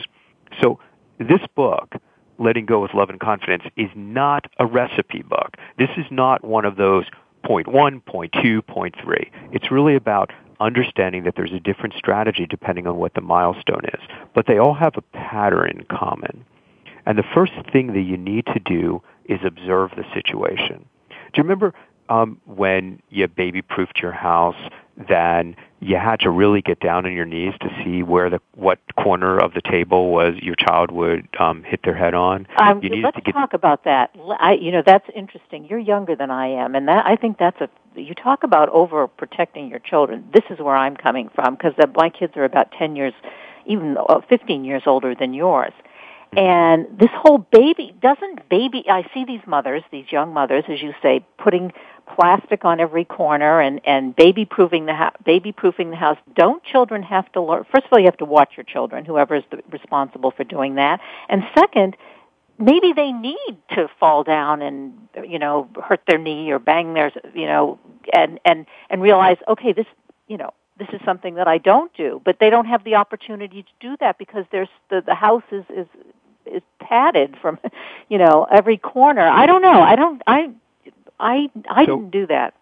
[0.61, 0.79] So
[1.19, 1.95] this book,
[2.39, 5.57] Letting Go with Love and Confidence, is not a recipe book.
[5.77, 7.05] This is not one of those
[7.43, 9.29] point one, point two, point three.
[9.51, 14.01] It's really about understanding that there's a different strategy depending on what the milestone is.
[14.33, 16.45] But they all have a pattern in common.
[17.05, 20.85] And the first thing that you need to do is observe the situation.
[21.09, 21.73] Do you remember
[22.09, 24.57] um, when you baby proofed your house,
[25.07, 28.79] then you had to really get down on your knees to see where the what
[28.97, 32.47] corner of the table was your child would um, hit their head on.
[32.57, 34.13] Um, you let's to get, talk about that.
[34.39, 35.65] I, you know, that's interesting.
[35.65, 37.69] You're younger than I am, and that I think that's a.
[37.95, 40.27] You talk about overprotecting your children.
[40.33, 43.13] This is where I'm coming from because my kids are about ten years,
[43.65, 45.73] even uh, 15 years older than yours.
[46.35, 46.37] Mm-hmm.
[46.37, 48.85] And this whole baby doesn't baby.
[48.89, 51.71] I see these mothers, these young mothers, as you say, putting
[52.15, 55.15] plastic on every corner and and baby proofing the house.
[55.25, 56.17] Baby proofing the house.
[56.35, 57.65] Don't children have to learn?
[57.71, 60.75] First of all, you have to watch your children, whoever is the, responsible for doing
[60.75, 60.99] that.
[61.29, 61.97] And second,
[62.59, 64.93] maybe they need to fall down and
[65.27, 67.79] you know hurt their knee or bang their you know
[68.13, 69.87] and and and realize okay this
[70.27, 73.63] you know this is something that I don't do, but they don't have the opportunity
[73.63, 75.87] to do that because there's the the house is is
[76.53, 77.59] is padded from
[78.09, 79.21] you know every corner.
[79.27, 79.81] I don't know.
[79.81, 80.49] I don't I
[81.19, 82.53] I I So- didn't do that.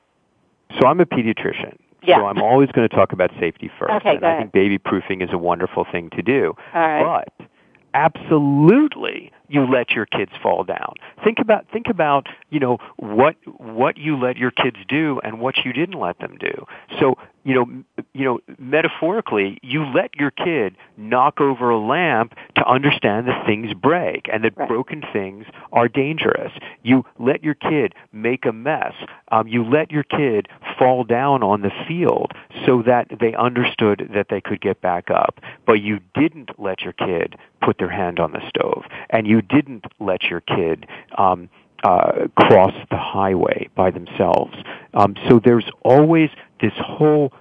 [0.80, 1.78] so I'm a pediatrician.
[2.04, 2.20] Yeah.
[2.20, 3.92] So I'm always going to talk about safety first.
[3.96, 4.42] Okay, and I ahead.
[4.44, 6.54] think baby proofing is a wonderful thing to do.
[6.74, 7.26] All right.
[7.38, 7.48] But
[7.94, 10.94] absolutely you let your kids fall down.
[11.24, 15.56] Think about think about, you know, what what you let your kids do and what
[15.64, 16.66] you didn't let them do.
[17.00, 17.84] So, you know,
[18.14, 23.74] you know, metaphorically, you let your kid knock over a lamp to understand that things
[23.74, 24.68] break and that right.
[24.68, 26.52] broken things are dangerous.
[26.84, 28.94] You let your kid make a mess.
[29.32, 32.34] Um, you let your kid fall down on the field
[32.66, 35.40] so that they understood that they could get back up.
[35.66, 39.86] But you didn't let your kid put their hand on the stove, and you didn't
[40.00, 41.50] let your kid um,
[41.84, 44.56] uh, cross the highway by themselves.
[44.94, 46.30] Um, so there's always
[46.62, 47.32] this whole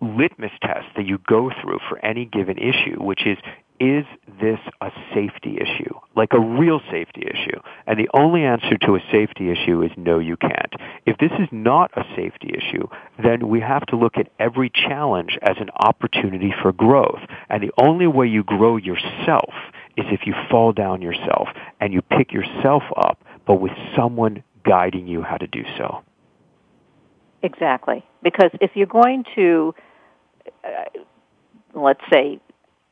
[0.00, 3.36] litmus test that you go through for any given issue, which is,
[3.80, 4.04] is
[4.40, 5.94] this a safety issue?
[6.16, 7.60] Like a real safety issue?
[7.86, 10.74] And the only answer to a safety issue is no, you can't.
[11.06, 12.88] If this is not a safety issue,
[13.22, 17.20] then we have to look at every challenge as an opportunity for growth.
[17.48, 19.54] And the only way you grow yourself
[19.98, 21.48] is if you fall down yourself
[21.80, 26.02] and you pick yourself up, but with someone guiding you how to do so.
[27.42, 28.04] Exactly.
[28.22, 29.74] Because if you're going to
[30.64, 31.00] uh,
[31.74, 32.40] let's say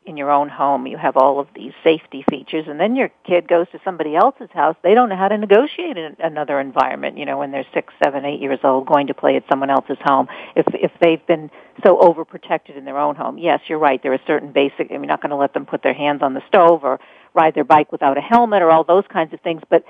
[0.06, 3.48] in your own home you have all of these safety features and then your kid
[3.48, 7.24] goes to somebody else's house they don't know how to negotiate in another environment you
[7.24, 10.28] know when they're six seven eight years old going to play at someone else's home
[10.54, 11.50] if if they've been
[11.84, 15.20] so overprotected in their own home yes you're right there are certain basic you're not
[15.20, 17.00] going to let them put their hands on the stove or
[17.34, 19.84] ride their bike without a helmet or all those kinds of things but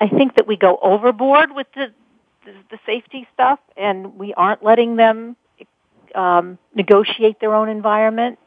[0.00, 1.92] i think that we go overboard with the
[2.44, 5.36] the, the safety stuff and we aren't letting them
[6.14, 8.38] um, negotiate their own environment?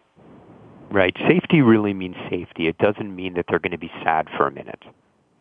[0.96, 1.14] Right.
[1.28, 2.70] Safety really means safety.
[2.70, 4.82] It doesn't mean that they're going to be sad for a minute.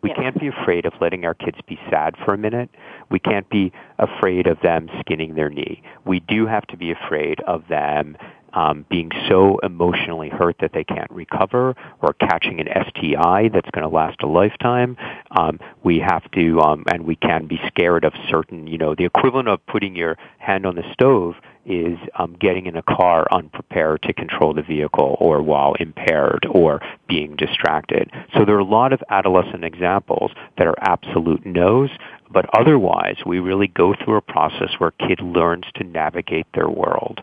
[0.03, 0.19] We yes.
[0.19, 2.71] can't be afraid of letting our kids be sad for a minute.
[3.09, 5.81] We can't be afraid of them skinning their knee.
[6.05, 8.17] We do have to be afraid of them
[8.53, 13.89] um, being so emotionally hurt that they can't recover or catching an STI that's going
[13.89, 14.97] to last a lifetime.
[15.31, 19.05] Um, we have to, um, and we can be scared of certain, you know, the
[19.05, 21.37] equivalent of putting your hand on the stove
[21.67, 26.81] is um, getting in a car unprepared to control the vehicle or while impaired or
[27.09, 28.11] being distracted.
[28.35, 31.91] So there are a lot of adolescent examples that are absolute no's,
[32.31, 36.69] but otherwise we really go through a process where a kid learns to navigate their
[36.69, 37.21] world.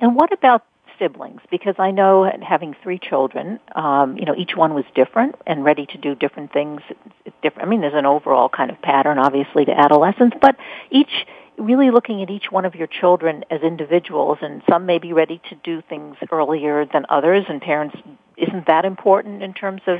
[0.00, 0.64] And what about
[0.98, 1.40] siblings?
[1.50, 5.86] Because I know having three children, um, you know, each one was different and ready
[5.86, 6.80] to do different things.
[7.24, 7.66] It's different.
[7.66, 10.56] I mean, there's an overall kind of pattern, obviously, to adolescence, but
[10.90, 11.26] each
[11.58, 15.40] really looking at each one of your children as individuals and some may be ready
[15.50, 17.96] to do things earlier than others and parents
[18.36, 19.98] isn't that important in terms of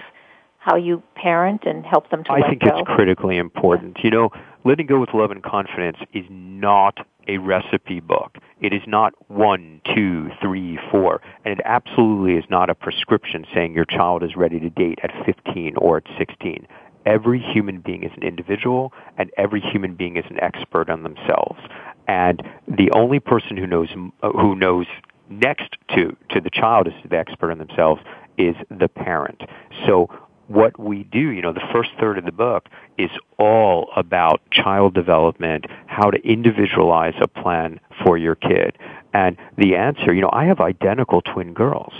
[0.58, 2.78] how you parent and help them to I let think go?
[2.78, 3.98] it's critically important.
[4.02, 4.30] You know,
[4.64, 8.38] letting go with love and confidence is not a recipe book.
[8.60, 13.74] It is not one, two, three, four, and it absolutely is not a prescription saying
[13.74, 16.66] your child is ready to date at 15 or at 16
[17.06, 21.60] every human being is an individual and every human being is an expert on themselves.
[22.08, 23.88] And the only person who knows
[24.22, 24.86] who knows
[25.28, 28.02] next to to the child is the expert on themselves
[28.38, 29.42] is the parent.
[29.86, 30.08] So
[30.48, 34.94] what we do, you know, the first third of the book is all about child
[34.94, 38.76] development, how to individualize a plan for your kid.
[39.14, 41.92] And the answer, you know, I have identical twin girls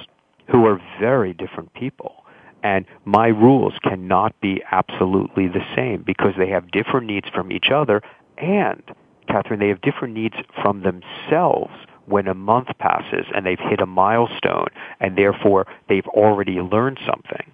[0.49, 2.22] who are very different people
[2.63, 7.71] and my rules cannot be absolutely the same because they have different needs from each
[7.71, 8.03] other
[8.39, 8.83] and,
[9.29, 11.73] Kathryn, they have different needs from themselves
[12.07, 14.69] when a month passes and they've hit a milestone
[15.01, 17.53] and therefore they've already learned something.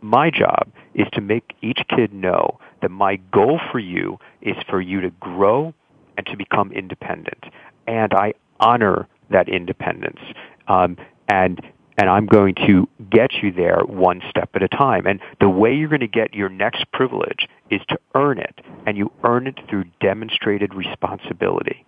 [0.00, 4.80] My job is to make each kid know that my goal for you is for
[4.80, 5.74] you to grow
[6.16, 7.44] and to become independent.
[7.86, 10.20] And I honor that independence.
[10.68, 10.96] Um,
[11.28, 11.60] and
[11.98, 15.06] and I'm going to get you there one step at a time.
[15.06, 18.96] And the way you're going to get your next privilege is to earn it, and
[18.96, 21.84] you earn it through demonstrated responsibility.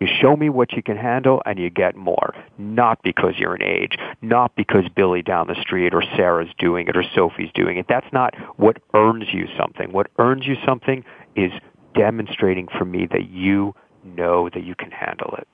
[0.00, 2.32] You show me what you can handle and you get more.
[2.56, 6.96] Not because you're an age, not because Billy down the street or Sarah's doing it
[6.96, 7.86] or Sophie's doing it.
[7.88, 9.90] That's not what earns you something.
[9.90, 11.50] What earns you something is
[11.96, 13.74] demonstrating for me that you
[14.04, 15.48] know that you can handle it.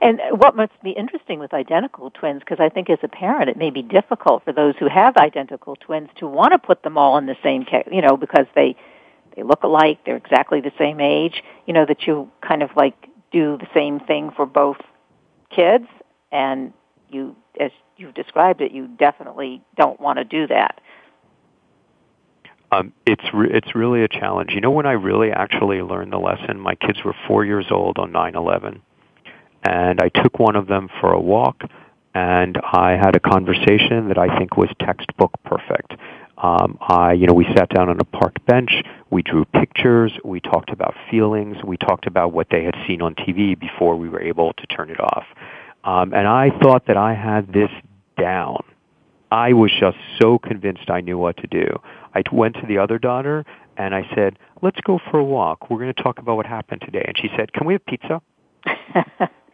[0.00, 3.56] And what must be interesting with identical twins, because I think as a parent it
[3.56, 7.16] may be difficult for those who have identical twins to want to put them all
[7.18, 8.76] in the same, you know, because they
[9.34, 11.42] they look alike, they're exactly the same age.
[11.66, 12.94] You know that you kind of like
[13.32, 14.78] do the same thing for both
[15.50, 15.86] kids,
[16.30, 16.72] and
[17.10, 20.80] you, as you've described it, you definitely don't want to do that.
[22.72, 24.52] Um, it's re- it's really a challenge.
[24.52, 27.98] You know, when I really actually learned the lesson, my kids were four years old
[27.98, 28.82] on nine eleven
[29.66, 31.62] and I took one of them for a walk
[32.14, 35.92] and I had a conversation that I think was textbook perfect.
[36.38, 38.70] Um, I, you know, we sat down on a park bench.
[39.10, 40.12] We drew pictures.
[40.24, 41.56] We talked about feelings.
[41.64, 44.90] We talked about what they had seen on TV before we were able to turn
[44.90, 45.24] it off.
[45.84, 47.70] Um, and I thought that I had this
[48.18, 48.62] down.
[49.30, 51.80] I was just so convinced I knew what to do.
[52.14, 53.44] I went to the other daughter
[53.76, 55.68] and I said, "Let's go for a walk.
[55.68, 58.22] We're going to talk about what happened today." And she said, "Can we have pizza?"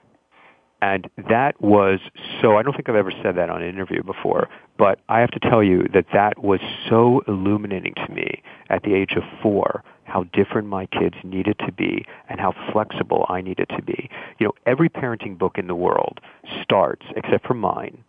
[0.82, 2.00] And that was
[2.40, 5.30] so, I don't think I've ever said that on an interview before, but I have
[5.30, 6.58] to tell you that that was
[6.90, 11.70] so illuminating to me at the age of four, how different my kids needed to
[11.70, 14.10] be and how flexible I needed to be.
[14.40, 16.18] You know, every parenting book in the world
[16.64, 18.02] starts, except for mine,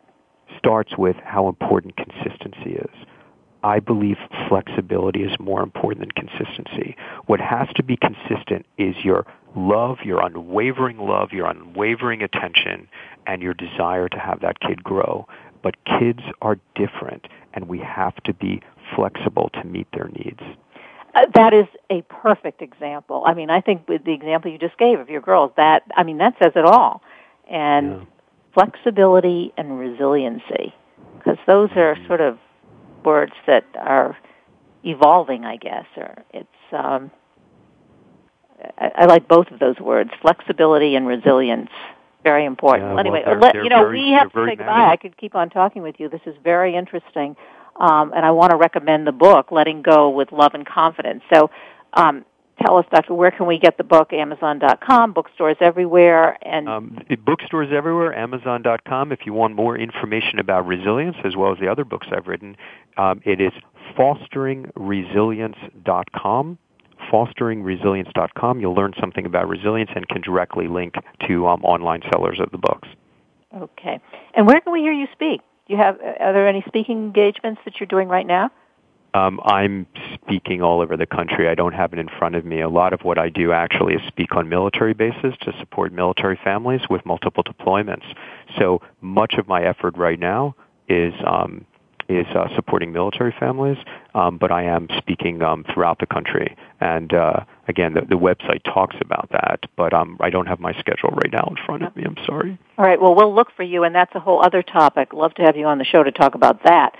[0.57, 2.95] starts with how important consistency is.
[3.63, 4.17] I believe
[4.49, 6.95] flexibility is more important than consistency.
[7.27, 12.87] What has to be consistent is your love, your unwavering love, your unwavering attention,
[13.25, 15.27] and your desire to have that kid grow.
[15.61, 18.61] But kids are different, and we have to be
[18.95, 20.41] flexible to meet their needs.
[21.15, 23.23] Uh, that is a perfect example.
[23.25, 26.03] I mean, I think with the example you just gave of your girls, that I
[26.03, 27.01] mean, that says it all.
[27.49, 28.03] And yeah.
[28.53, 30.73] flexibility and resiliency,
[31.17, 32.39] because those are sort of
[33.05, 34.17] words that are
[34.83, 36.47] evolving, I guess, or it's.
[36.71, 37.11] Um,
[38.77, 41.69] I, I like both of those words: flexibility and resilience.
[42.23, 42.93] Very important.
[42.93, 44.89] Yeah, anyway, well, let, you know, very, we have to say goodbye.
[44.91, 46.07] I could keep on talking with you.
[46.07, 47.35] This is very interesting,
[47.75, 51.49] um, and I want to recommend the book "Letting Go with Love and Confidence." So,
[51.93, 52.23] um,
[52.63, 54.13] tell us, Doctor, where can we get the book?
[54.13, 58.15] Amazon.com, bookstores everywhere, and um, bookstores everywhere.
[58.15, 59.11] Amazon.com.
[59.11, 62.55] If you want more information about resilience, as well as the other books I've written,
[62.97, 63.51] um, it is
[63.97, 66.57] fosteringresilience.com.
[67.11, 68.61] Fosteringresilience.com.
[68.61, 70.93] You'll learn something about resilience and can directly link
[71.27, 72.87] to um, online sellers of the books.
[73.55, 73.99] Okay.
[74.35, 75.41] And where can we hear you speak?
[75.67, 75.99] Do you have?
[75.99, 78.49] Are there any speaking engagements that you're doing right now?
[79.13, 79.85] Um, I'm
[80.15, 81.47] speaking all over the country.
[81.47, 82.61] I don't have it in front of me.
[82.61, 86.39] A lot of what I do actually is speak on military bases to support military
[86.43, 88.05] families with multiple deployments.
[88.57, 90.55] So much of my effort right now
[90.89, 91.65] is um,
[92.09, 93.77] is uh, supporting military families,
[94.13, 96.55] um, but I am speaking um, throughout the country.
[96.81, 100.73] And uh, again, the, the website talks about that, but um, I don't have my
[100.73, 102.03] schedule right now in front of me.
[102.03, 102.57] I'm sorry.
[102.77, 102.99] All right.
[102.99, 105.13] Well, we'll look for you, and that's a whole other topic.
[105.13, 106.93] Love to have you on the show to talk about that.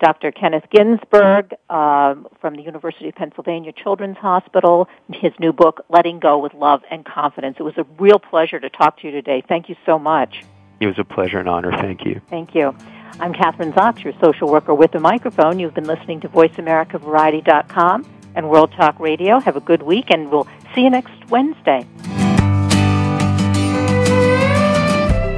[0.00, 0.30] Dr.
[0.30, 6.38] Kenneth Ginsburg um, from the University of Pennsylvania Children's Hospital, his new book, Letting Go
[6.38, 7.56] with Love and Confidence.
[7.58, 9.42] It was a real pleasure to talk to you today.
[9.46, 10.44] Thank you so much.
[10.80, 11.72] It was a pleasure and honor.
[11.72, 12.20] Thank you.
[12.30, 12.74] Thank you.
[13.20, 15.58] I'm Kathryn Zox, your social worker with a microphone.
[15.58, 19.40] You've been listening to VoiceAmericaVariety.com and World Talk Radio.
[19.40, 21.86] Have a good week, and we'll see you next Wednesday.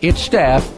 [0.00, 0.76] its staff,